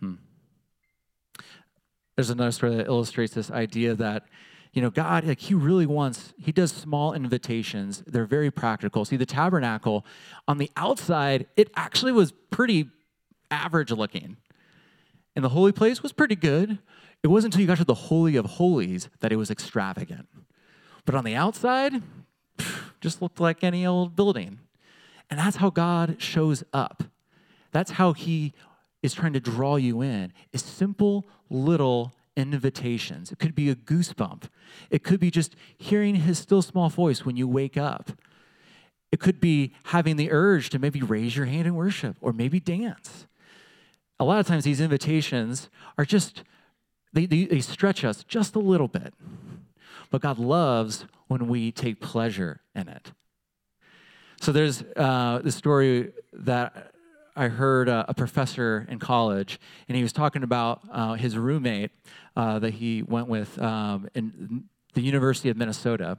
[0.00, 0.14] hmm.
[2.16, 4.26] There's another story that illustrates this idea that
[4.72, 8.02] you know god like he really wants he does small invitations.
[8.06, 9.04] They're very practical.
[9.04, 10.04] See the tabernacle
[10.48, 12.90] on the outside it actually was pretty
[13.50, 14.36] average looking.
[15.36, 16.78] And the holy place was pretty good.
[17.22, 20.28] It wasn't until you got to the holy of holies that it was extravagant.
[21.04, 22.02] But on the outside
[23.00, 24.60] just looked like any old building.
[25.30, 27.04] And that's how god shows up.
[27.72, 28.54] That's how he
[29.04, 33.30] is trying to draw you in is simple little invitations.
[33.30, 34.44] It could be a goosebump.
[34.88, 38.12] It could be just hearing his still small voice when you wake up.
[39.12, 42.58] It could be having the urge to maybe raise your hand in worship or maybe
[42.58, 43.26] dance.
[44.18, 46.42] A lot of times, these invitations are just,
[47.12, 49.12] they, they, they stretch us just a little bit.
[50.10, 53.12] But God loves when we take pleasure in it.
[54.40, 56.93] So there's uh, the story that
[57.36, 59.58] I heard a, a, professor in college,
[59.88, 61.90] and he was talking about uh, his roommate
[62.36, 64.64] uh, that he went with um, in
[64.94, 66.18] the University of Minnesota.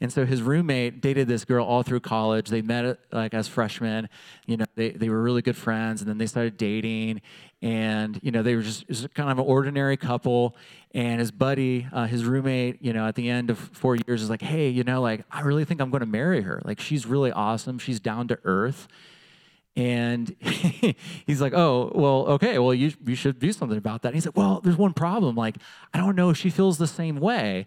[0.00, 2.50] And so his roommate dated this girl all through college.
[2.50, 4.08] They met like as freshmen.
[4.46, 7.20] You know, they, they were really good friends, and then they started dating.
[7.62, 10.56] And you know, they were just, just kind of an ordinary couple.
[10.94, 14.30] And his buddy, uh, his roommate, you know, at the end of four years, is
[14.30, 16.62] like, "Hey, you know, like I really think I'm going to marry her.
[16.64, 17.78] Like she's really awesome.
[17.78, 18.86] She's down to earth."
[19.76, 20.34] And
[21.26, 24.08] he's like, oh, well, okay, well, you, you should do something about that.
[24.08, 25.36] And he's like, well, there's one problem.
[25.36, 25.56] Like,
[25.94, 27.58] I don't know if she feels the same way.
[27.58, 27.66] And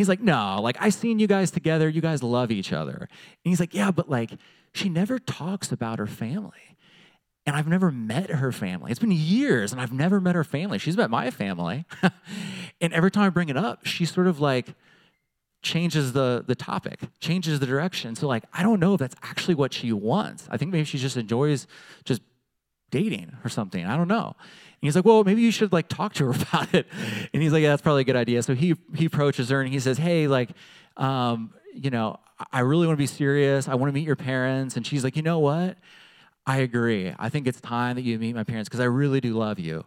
[0.00, 1.88] he's like, no, like, I seen you guys together.
[1.88, 2.96] You guys love each other.
[2.96, 3.08] And
[3.44, 4.30] he's like, yeah, but like,
[4.72, 6.76] she never talks about her family.
[7.44, 8.90] And I've never met her family.
[8.90, 10.78] It's been years and I've never met her family.
[10.78, 11.84] She's met my family.
[12.80, 14.74] and every time I bring it up, she's sort of like,
[15.62, 18.14] changes the the topic, changes the direction.
[18.14, 20.48] So like I don't know if that's actually what she wants.
[20.50, 21.66] I think maybe she just enjoys
[22.04, 22.20] just
[22.90, 23.84] dating or something.
[23.84, 24.34] I don't know.
[24.36, 26.86] And he's like, well, maybe you should like talk to her about it.
[27.32, 28.42] And he's like, yeah, that's probably a good idea.
[28.42, 30.50] So he he approaches her and he says, hey, like,
[30.96, 32.18] um, you know,
[32.52, 33.68] I really want to be serious.
[33.68, 34.76] I want to meet your parents.
[34.76, 35.78] And she's like, you know what?
[36.46, 37.14] I agree.
[37.18, 39.84] I think it's time that you meet my parents because I really do love you.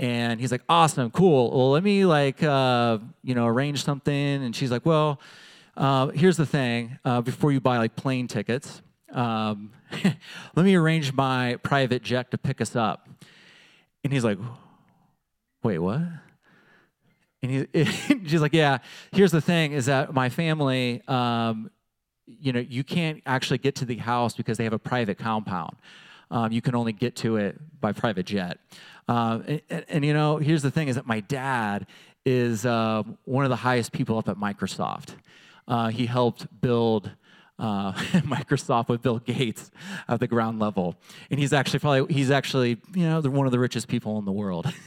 [0.00, 1.50] And he's like, awesome, cool.
[1.50, 4.14] Well, let me like, uh, you know, arrange something.
[4.14, 5.20] And she's like, well,
[5.76, 6.98] uh, here's the thing.
[7.04, 8.80] Uh, before you buy like plane tickets,
[9.12, 9.72] um,
[10.56, 13.10] let me arrange my private jet to pick us up.
[14.02, 14.38] And he's like,
[15.62, 16.00] wait, what?
[17.42, 17.84] And he,
[18.26, 18.78] she's like, yeah,
[19.12, 21.70] here's the thing is that my family, um,
[22.24, 25.76] you know, you can't actually get to the house because they have a private compound.
[26.30, 28.58] Um, you can only get to it by private jet.
[29.08, 31.86] Uh, and, and, you know, here's the thing: is that my dad
[32.24, 35.14] is uh, one of the highest people up at Microsoft.
[35.66, 37.10] Uh, he helped build
[37.58, 39.70] uh, Microsoft with Bill Gates
[40.08, 40.96] at the ground level,
[41.30, 44.32] and he's actually probably he's actually you know one of the richest people in the
[44.32, 44.72] world.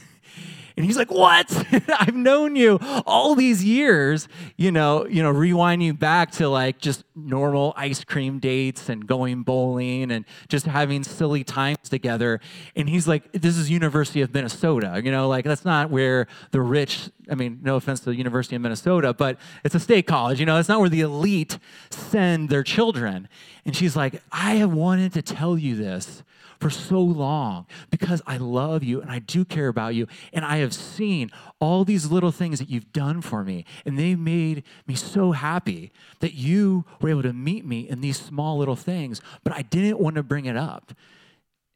[0.76, 1.64] And he's like, "What?
[2.00, 7.04] I've known you all these years, you know, you know, rewinding back to like just
[7.14, 12.40] normal ice cream dates and going bowling and just having silly times together."
[12.74, 16.60] And he's like, "This is University of Minnesota, you know, like that's not where the
[16.60, 20.40] rich, I mean, no offense to the University of Minnesota, but it's a state college,
[20.40, 21.58] you know, it's not where the elite
[21.90, 23.28] send their children."
[23.64, 26.22] And she's like, "I have wanted to tell you this
[26.64, 30.06] for so long because I love you and I do care about you.
[30.32, 33.66] And I have seen all these little things that you've done for me.
[33.84, 38.18] And they made me so happy that you were able to meet me in these
[38.18, 40.94] small little things, but I didn't want to bring it up.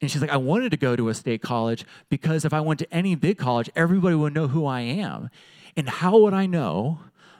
[0.01, 2.79] And she's like, I wanted to go to a state college because if I went
[2.79, 5.29] to any big college, everybody would know who I am.
[5.75, 6.99] And how would I know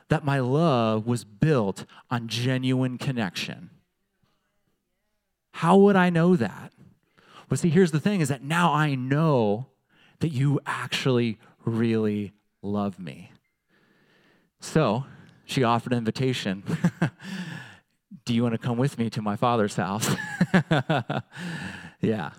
[0.09, 3.69] that my love was built on genuine connection?
[5.53, 6.73] How would I know that?
[7.47, 9.67] But see, here's the thing is that now I know
[10.19, 13.31] that you actually really love me.
[14.59, 15.05] So
[15.45, 16.63] she offered an invitation.
[18.25, 20.09] Do you want to come with me to my father's house?
[22.01, 22.31] yeah.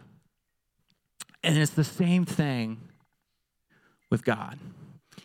[1.42, 2.88] And it's the same thing
[4.10, 4.58] with God.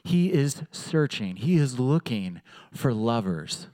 [0.03, 2.41] He is searching, He is looking
[2.73, 3.67] for lovers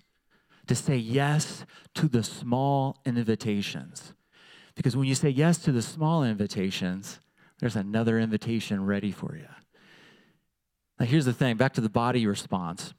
[0.68, 1.66] to say yes
[1.96, 4.14] to the small invitations
[4.76, 7.20] because when you say yes to the small invitations,
[7.60, 9.48] there's another invitation ready for you.
[11.00, 12.94] Now, here's the thing back to the body response.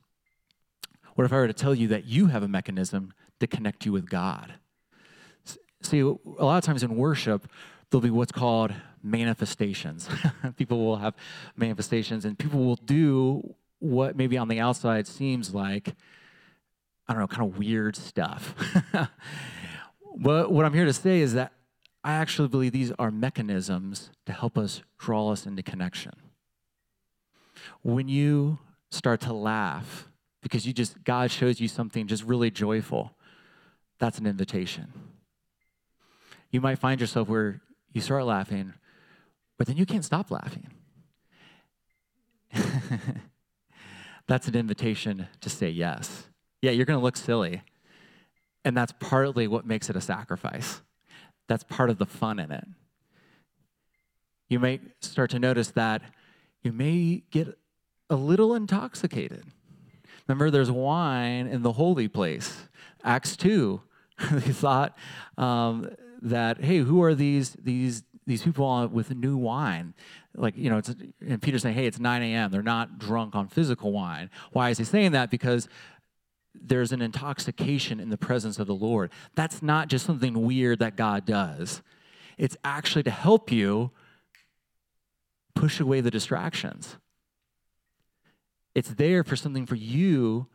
[1.14, 3.92] What if I were to tell you that you have a mechanism to connect you
[3.92, 4.54] with God?
[5.82, 7.48] See, a lot of times in worship,
[7.90, 8.72] there'll be what's called
[9.02, 10.08] manifestations.
[10.56, 11.14] people will have
[11.56, 15.94] manifestations, and people will do what maybe on the outside seems like,
[17.08, 18.54] I don't know, kind of weird stuff.
[20.16, 21.52] but what I'm here to say is that
[22.04, 26.12] I actually believe these are mechanisms to help us draw us into connection.
[27.82, 28.58] when you
[28.90, 30.08] start to laugh
[30.42, 33.12] because you just, God shows you something just really joyful,
[33.98, 34.92] that's an invitation.
[36.50, 38.74] You might find yourself where you start laughing,
[39.62, 40.66] but then you can't stop laughing.
[44.26, 46.26] that's an invitation to say yes.
[46.62, 47.62] Yeah, you're going to look silly.
[48.64, 50.82] And that's partly what makes it a sacrifice.
[51.46, 52.66] That's part of the fun in it.
[54.48, 56.02] You may start to notice that
[56.64, 57.56] you may get
[58.10, 59.44] a little intoxicated.
[60.26, 62.64] Remember, there's wine in the holy place.
[63.04, 63.80] Acts 2,
[64.32, 64.98] they thought
[65.38, 65.88] um,
[66.20, 69.94] that, hey, who are these, these, these people with new wine?
[70.34, 72.50] Like, you know, it's, and Peter's saying, hey, it's 9 a.m.
[72.50, 74.30] They're not drunk on physical wine.
[74.52, 75.30] Why is he saying that?
[75.30, 75.68] Because
[76.54, 79.10] there's an intoxication in the presence of the Lord.
[79.34, 81.82] That's not just something weird that God does,
[82.38, 83.90] it's actually to help you
[85.54, 86.96] push away the distractions.
[88.74, 90.48] It's there for something for you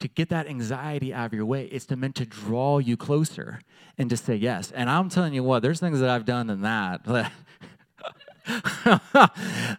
[0.00, 1.66] to get that anxiety out of your way.
[1.66, 3.60] It's meant to draw you closer
[3.96, 4.70] and to say yes.
[4.72, 7.32] And I'm telling you what, there's things that I've done in that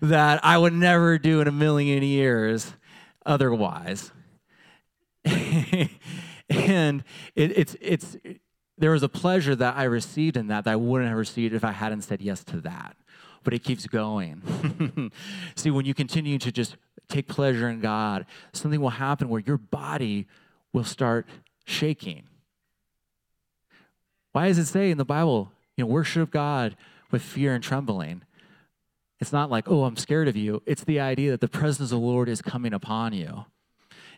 [0.01, 2.73] that I would never do in a million years
[3.25, 4.11] otherwise.
[5.25, 7.03] and
[7.35, 8.17] it, it's it's
[8.77, 11.63] there was a pleasure that I received in that that I wouldn't have received if
[11.63, 12.95] I hadn't said yes to that.
[13.45, 15.11] But it keeps going.
[15.55, 16.75] See, when you continue to just
[17.07, 20.27] take pleasure in God, something will happen where your body
[20.73, 21.27] will start
[21.63, 22.23] shaking.
[24.33, 26.75] Why does it say in the Bible, you know, worship God
[27.11, 28.23] with fear and trembling?
[29.21, 30.61] It's not like, oh, I'm scared of you.
[30.65, 33.45] It's the idea that the presence of the Lord is coming upon you.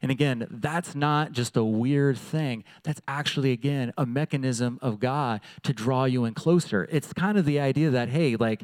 [0.02, 2.64] And again, that's not just a weird thing.
[2.84, 6.88] That's actually, again, a mechanism of God to draw you in closer.
[6.92, 8.64] It's kind of the idea that, hey, like,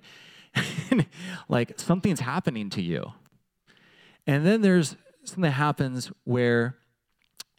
[1.50, 3.14] like something's happening to you.
[4.26, 6.78] And then there's something that happens where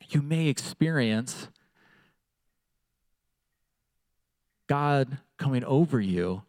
[0.08, 1.48] you may experience
[4.66, 6.42] God coming over you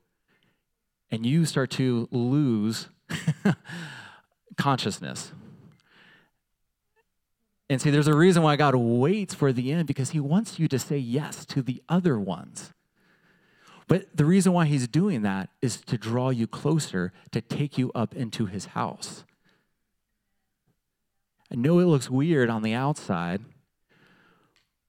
[1.12, 2.90] and you start to lose
[4.58, 5.32] consciousness.
[7.70, 10.68] And see, there's a reason why God waits for the end because he wants you
[10.68, 12.75] to say yes to the other ones.
[13.88, 17.92] But the reason why he's doing that is to draw you closer, to take you
[17.94, 19.24] up into his house.
[21.52, 23.42] I know it looks weird on the outside,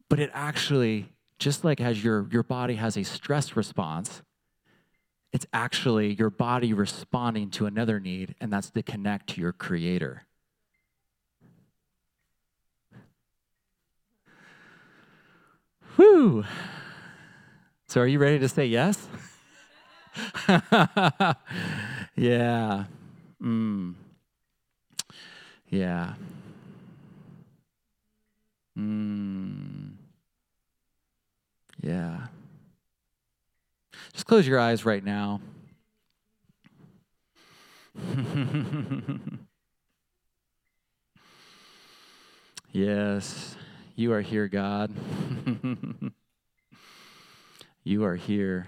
[0.08, 4.22] but it actually, just like as your, your body has a stress response,
[5.32, 10.22] it's actually your body responding to another need, and that's to connect to your creator.
[15.96, 16.44] Whew.
[17.96, 19.08] So, are you ready to say yes?
[22.14, 22.84] yeah.
[23.42, 23.94] Mm.
[25.70, 26.12] Yeah.
[28.78, 29.92] Mm.
[31.80, 32.26] Yeah.
[34.12, 35.40] Just close your eyes right now.
[42.72, 43.56] yes.
[43.94, 44.92] You are here, God.
[47.86, 48.66] you are here.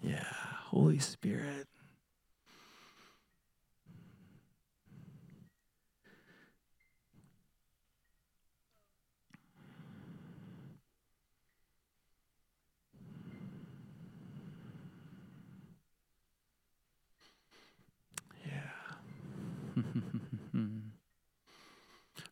[0.00, 0.22] Yeah,
[0.66, 1.66] Holy Spirit.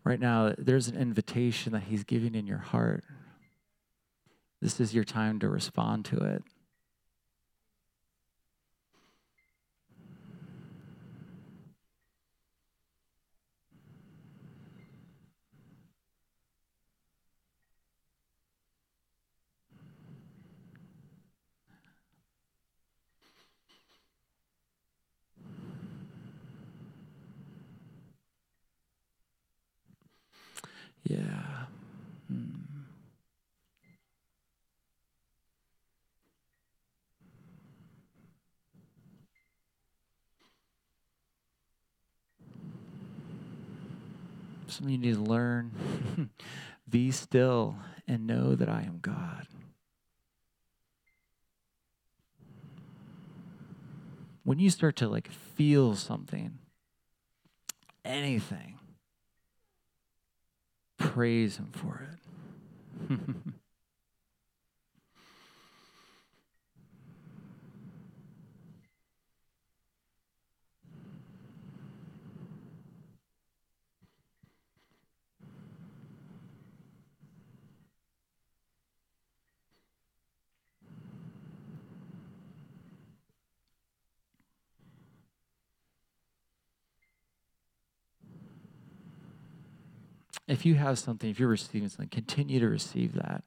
[0.05, 3.05] Right now, there's an invitation that He's giving in your heart.
[4.61, 6.43] This is your time to respond to it.
[31.05, 31.67] Yeah.
[32.29, 32.65] Hmm.
[44.85, 46.30] Something you need to learn.
[46.91, 47.76] Be still
[48.07, 49.47] and know that I am God.
[54.43, 56.59] When you start to like feel something,
[58.05, 58.78] anything,
[60.99, 62.07] praise Him for
[63.09, 63.18] it.
[90.55, 93.43] if you have something, if you're receiving something, continue to receive that.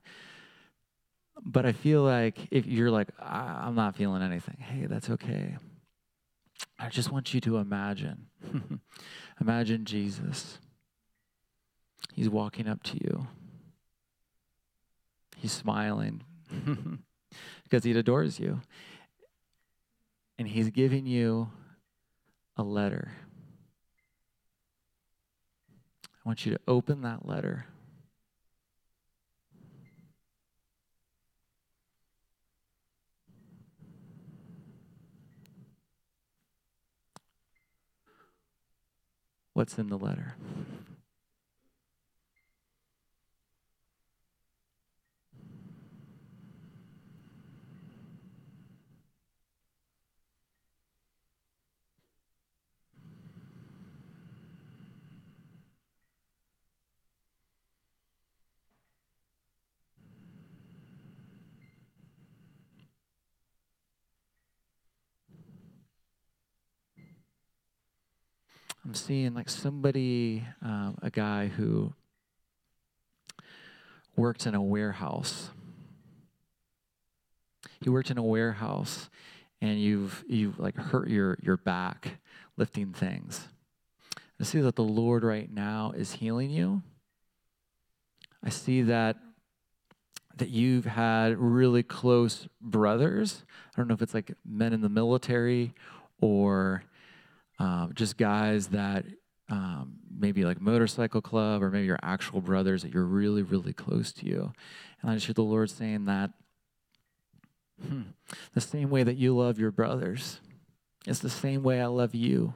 [1.42, 5.56] But I feel like if you're like, I'm not feeling anything, hey, that's okay.
[6.78, 8.28] I just want you to imagine.
[9.42, 10.60] imagine Jesus.
[12.14, 13.28] He's walking up to you.
[15.38, 16.24] He's smiling
[17.64, 18.60] because he adores you.
[20.38, 21.52] And he's giving you
[22.58, 23.12] a letter.
[26.28, 27.68] I want you to open that letter.
[39.54, 40.36] What's in the letter?
[68.88, 71.94] I'm seeing like somebody, um, a guy who
[74.16, 75.50] worked in a warehouse.
[77.82, 79.10] He worked in a warehouse,
[79.60, 82.20] and you've you've like hurt your your back
[82.56, 83.50] lifting things.
[84.40, 86.82] I see that the Lord right now is healing you.
[88.42, 89.18] I see that
[90.38, 93.44] that you've had really close brothers.
[93.76, 95.74] I don't know if it's like men in the military
[96.22, 96.84] or
[97.60, 99.06] um, just guys that
[99.50, 104.12] um, maybe like motorcycle club or maybe your actual brothers that you're really, really close
[104.14, 104.54] to you.
[105.02, 106.32] And I just hear the Lord saying that
[107.82, 108.02] hmm,
[108.54, 110.40] the same way that you love your brothers,
[111.06, 112.54] it's the same way I love you.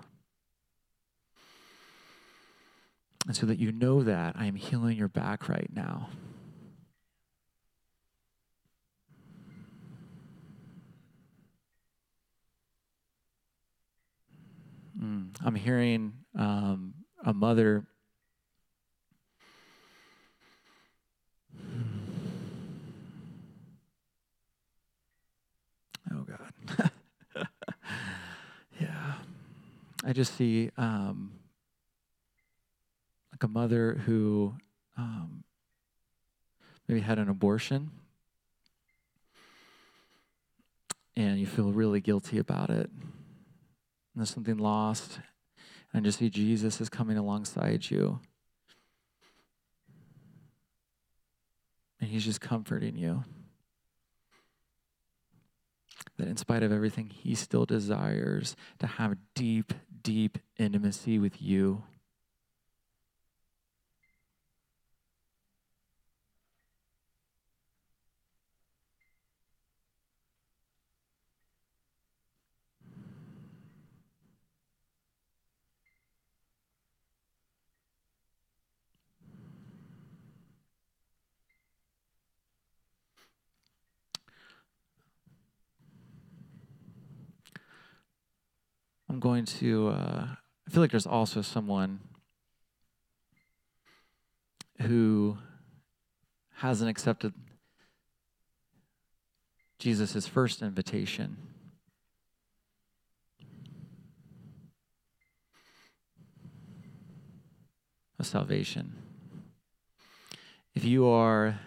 [3.28, 6.10] And so that you know that I am healing your back right now.
[15.04, 16.94] Mm, I'm hearing um,
[17.24, 17.86] a mother.
[26.14, 26.92] Oh, God.
[28.82, 29.14] yeah.
[30.04, 31.32] I just see um,
[33.32, 34.54] like a mother who
[34.98, 35.44] um,
[36.88, 37.92] maybe had an abortion
[41.16, 42.90] and you feel really guilty about it
[44.14, 45.20] and there's something lost,
[45.94, 48.20] and just see Jesus is coming alongside you.
[52.00, 53.24] And he's just comforting you.
[56.18, 61.84] That in spite of everything, he still desires to have deep, deep intimacy with you.
[89.12, 90.28] I'm going to, uh,
[90.68, 92.02] I feel like there's also someone
[94.82, 95.38] who
[96.56, 97.34] hasn't accepted
[99.80, 101.38] Jesus' first invitation.
[108.20, 108.96] Of salvation.
[110.76, 111.58] If you are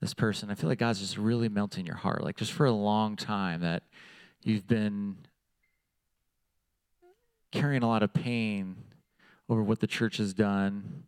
[0.00, 2.72] this person, I feel like God's just really melting your heart, like just for a
[2.72, 3.82] long time that
[4.42, 5.16] you've been
[7.54, 8.76] carrying a lot of pain
[9.48, 11.04] over what the church has done.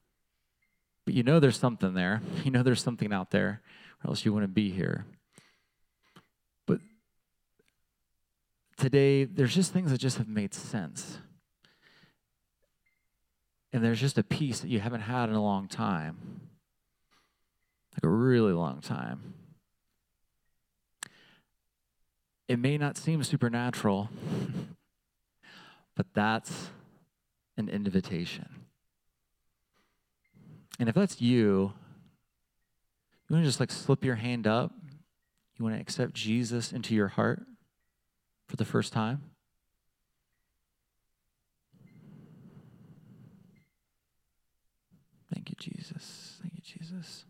[1.04, 2.22] But you know there's something there.
[2.44, 3.60] You know there's something out there,
[4.04, 5.04] or else you wouldn't be here.
[6.66, 6.80] But
[8.76, 11.18] today, there's just things that just have made sense.
[13.72, 16.46] And there's just a peace that you haven't had in a long time
[17.96, 19.34] like a really long time.
[22.46, 24.10] It may not seem supernatural.
[25.96, 26.68] But that's
[27.56, 28.46] an invitation.
[30.78, 31.72] And if that's you,
[33.28, 34.72] you want to just like slip your hand up?
[35.56, 37.42] You want to accept Jesus into your heart
[38.46, 39.22] for the first time?
[45.34, 46.36] Thank you, Jesus.
[46.42, 47.24] Thank you, Jesus.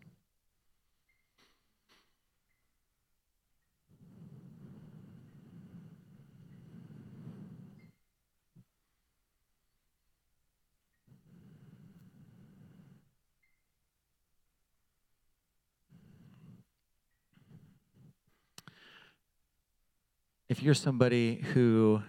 [20.49, 22.01] If you're somebody who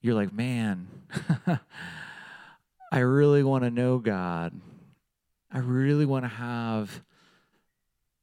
[0.00, 0.88] you're like, man,
[2.92, 4.52] I really want to know God.
[5.52, 7.02] I really want to have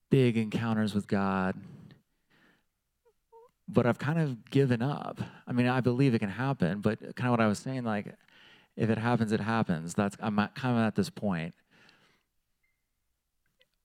[0.10, 1.56] big encounters with God.
[3.68, 5.20] But I've kind of given up.
[5.46, 8.16] I mean, I believe it can happen, but kind of what I was saying, like,
[8.78, 9.94] if it happens, it happens.
[9.94, 11.54] That's I'm at, kind of at this point.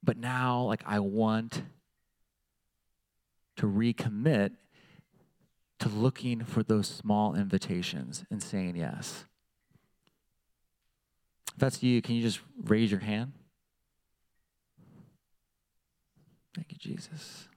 [0.05, 1.63] But now, like, I want
[3.57, 4.53] to recommit
[5.83, 9.25] to looking for those small invitations and saying yes.
[11.53, 13.33] If that's you, can you just raise your hand?
[16.55, 17.49] Thank you, Jesus.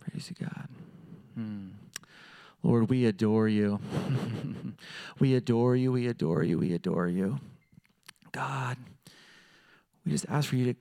[0.00, 0.68] Praise you, God.
[1.34, 1.68] Hmm.
[2.62, 3.80] Lord, we adore you.
[5.18, 5.92] we adore you.
[5.92, 6.58] We adore you.
[6.58, 7.40] We adore you.
[8.32, 8.76] God,
[10.04, 10.78] we just ask for you to,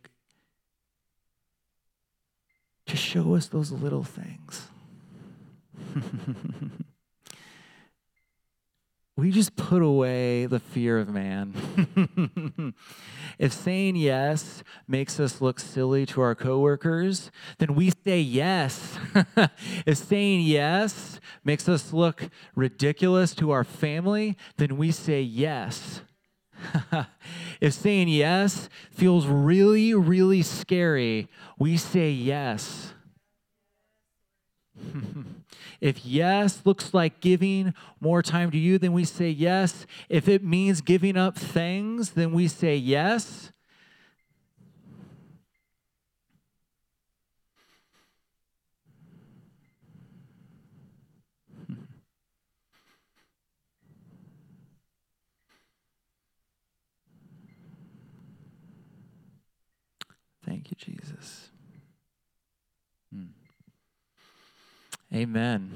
[2.88, 4.67] to show us those little things.
[9.20, 11.53] we just put away the fear of man.
[13.38, 18.97] if saying yes makes us look silly to our coworkers, then we say yes.
[19.86, 26.01] if saying yes makes us look ridiculous to our family, then we say yes.
[27.61, 32.93] if saying yes feels really, really scary, we say yes.
[35.82, 39.86] If yes looks like giving more time to you, then we say yes.
[40.09, 43.51] If it means giving up things, then we say yes.
[60.45, 61.49] Thank you, Jesus.
[63.13, 63.27] Hmm.
[65.14, 65.72] Amen.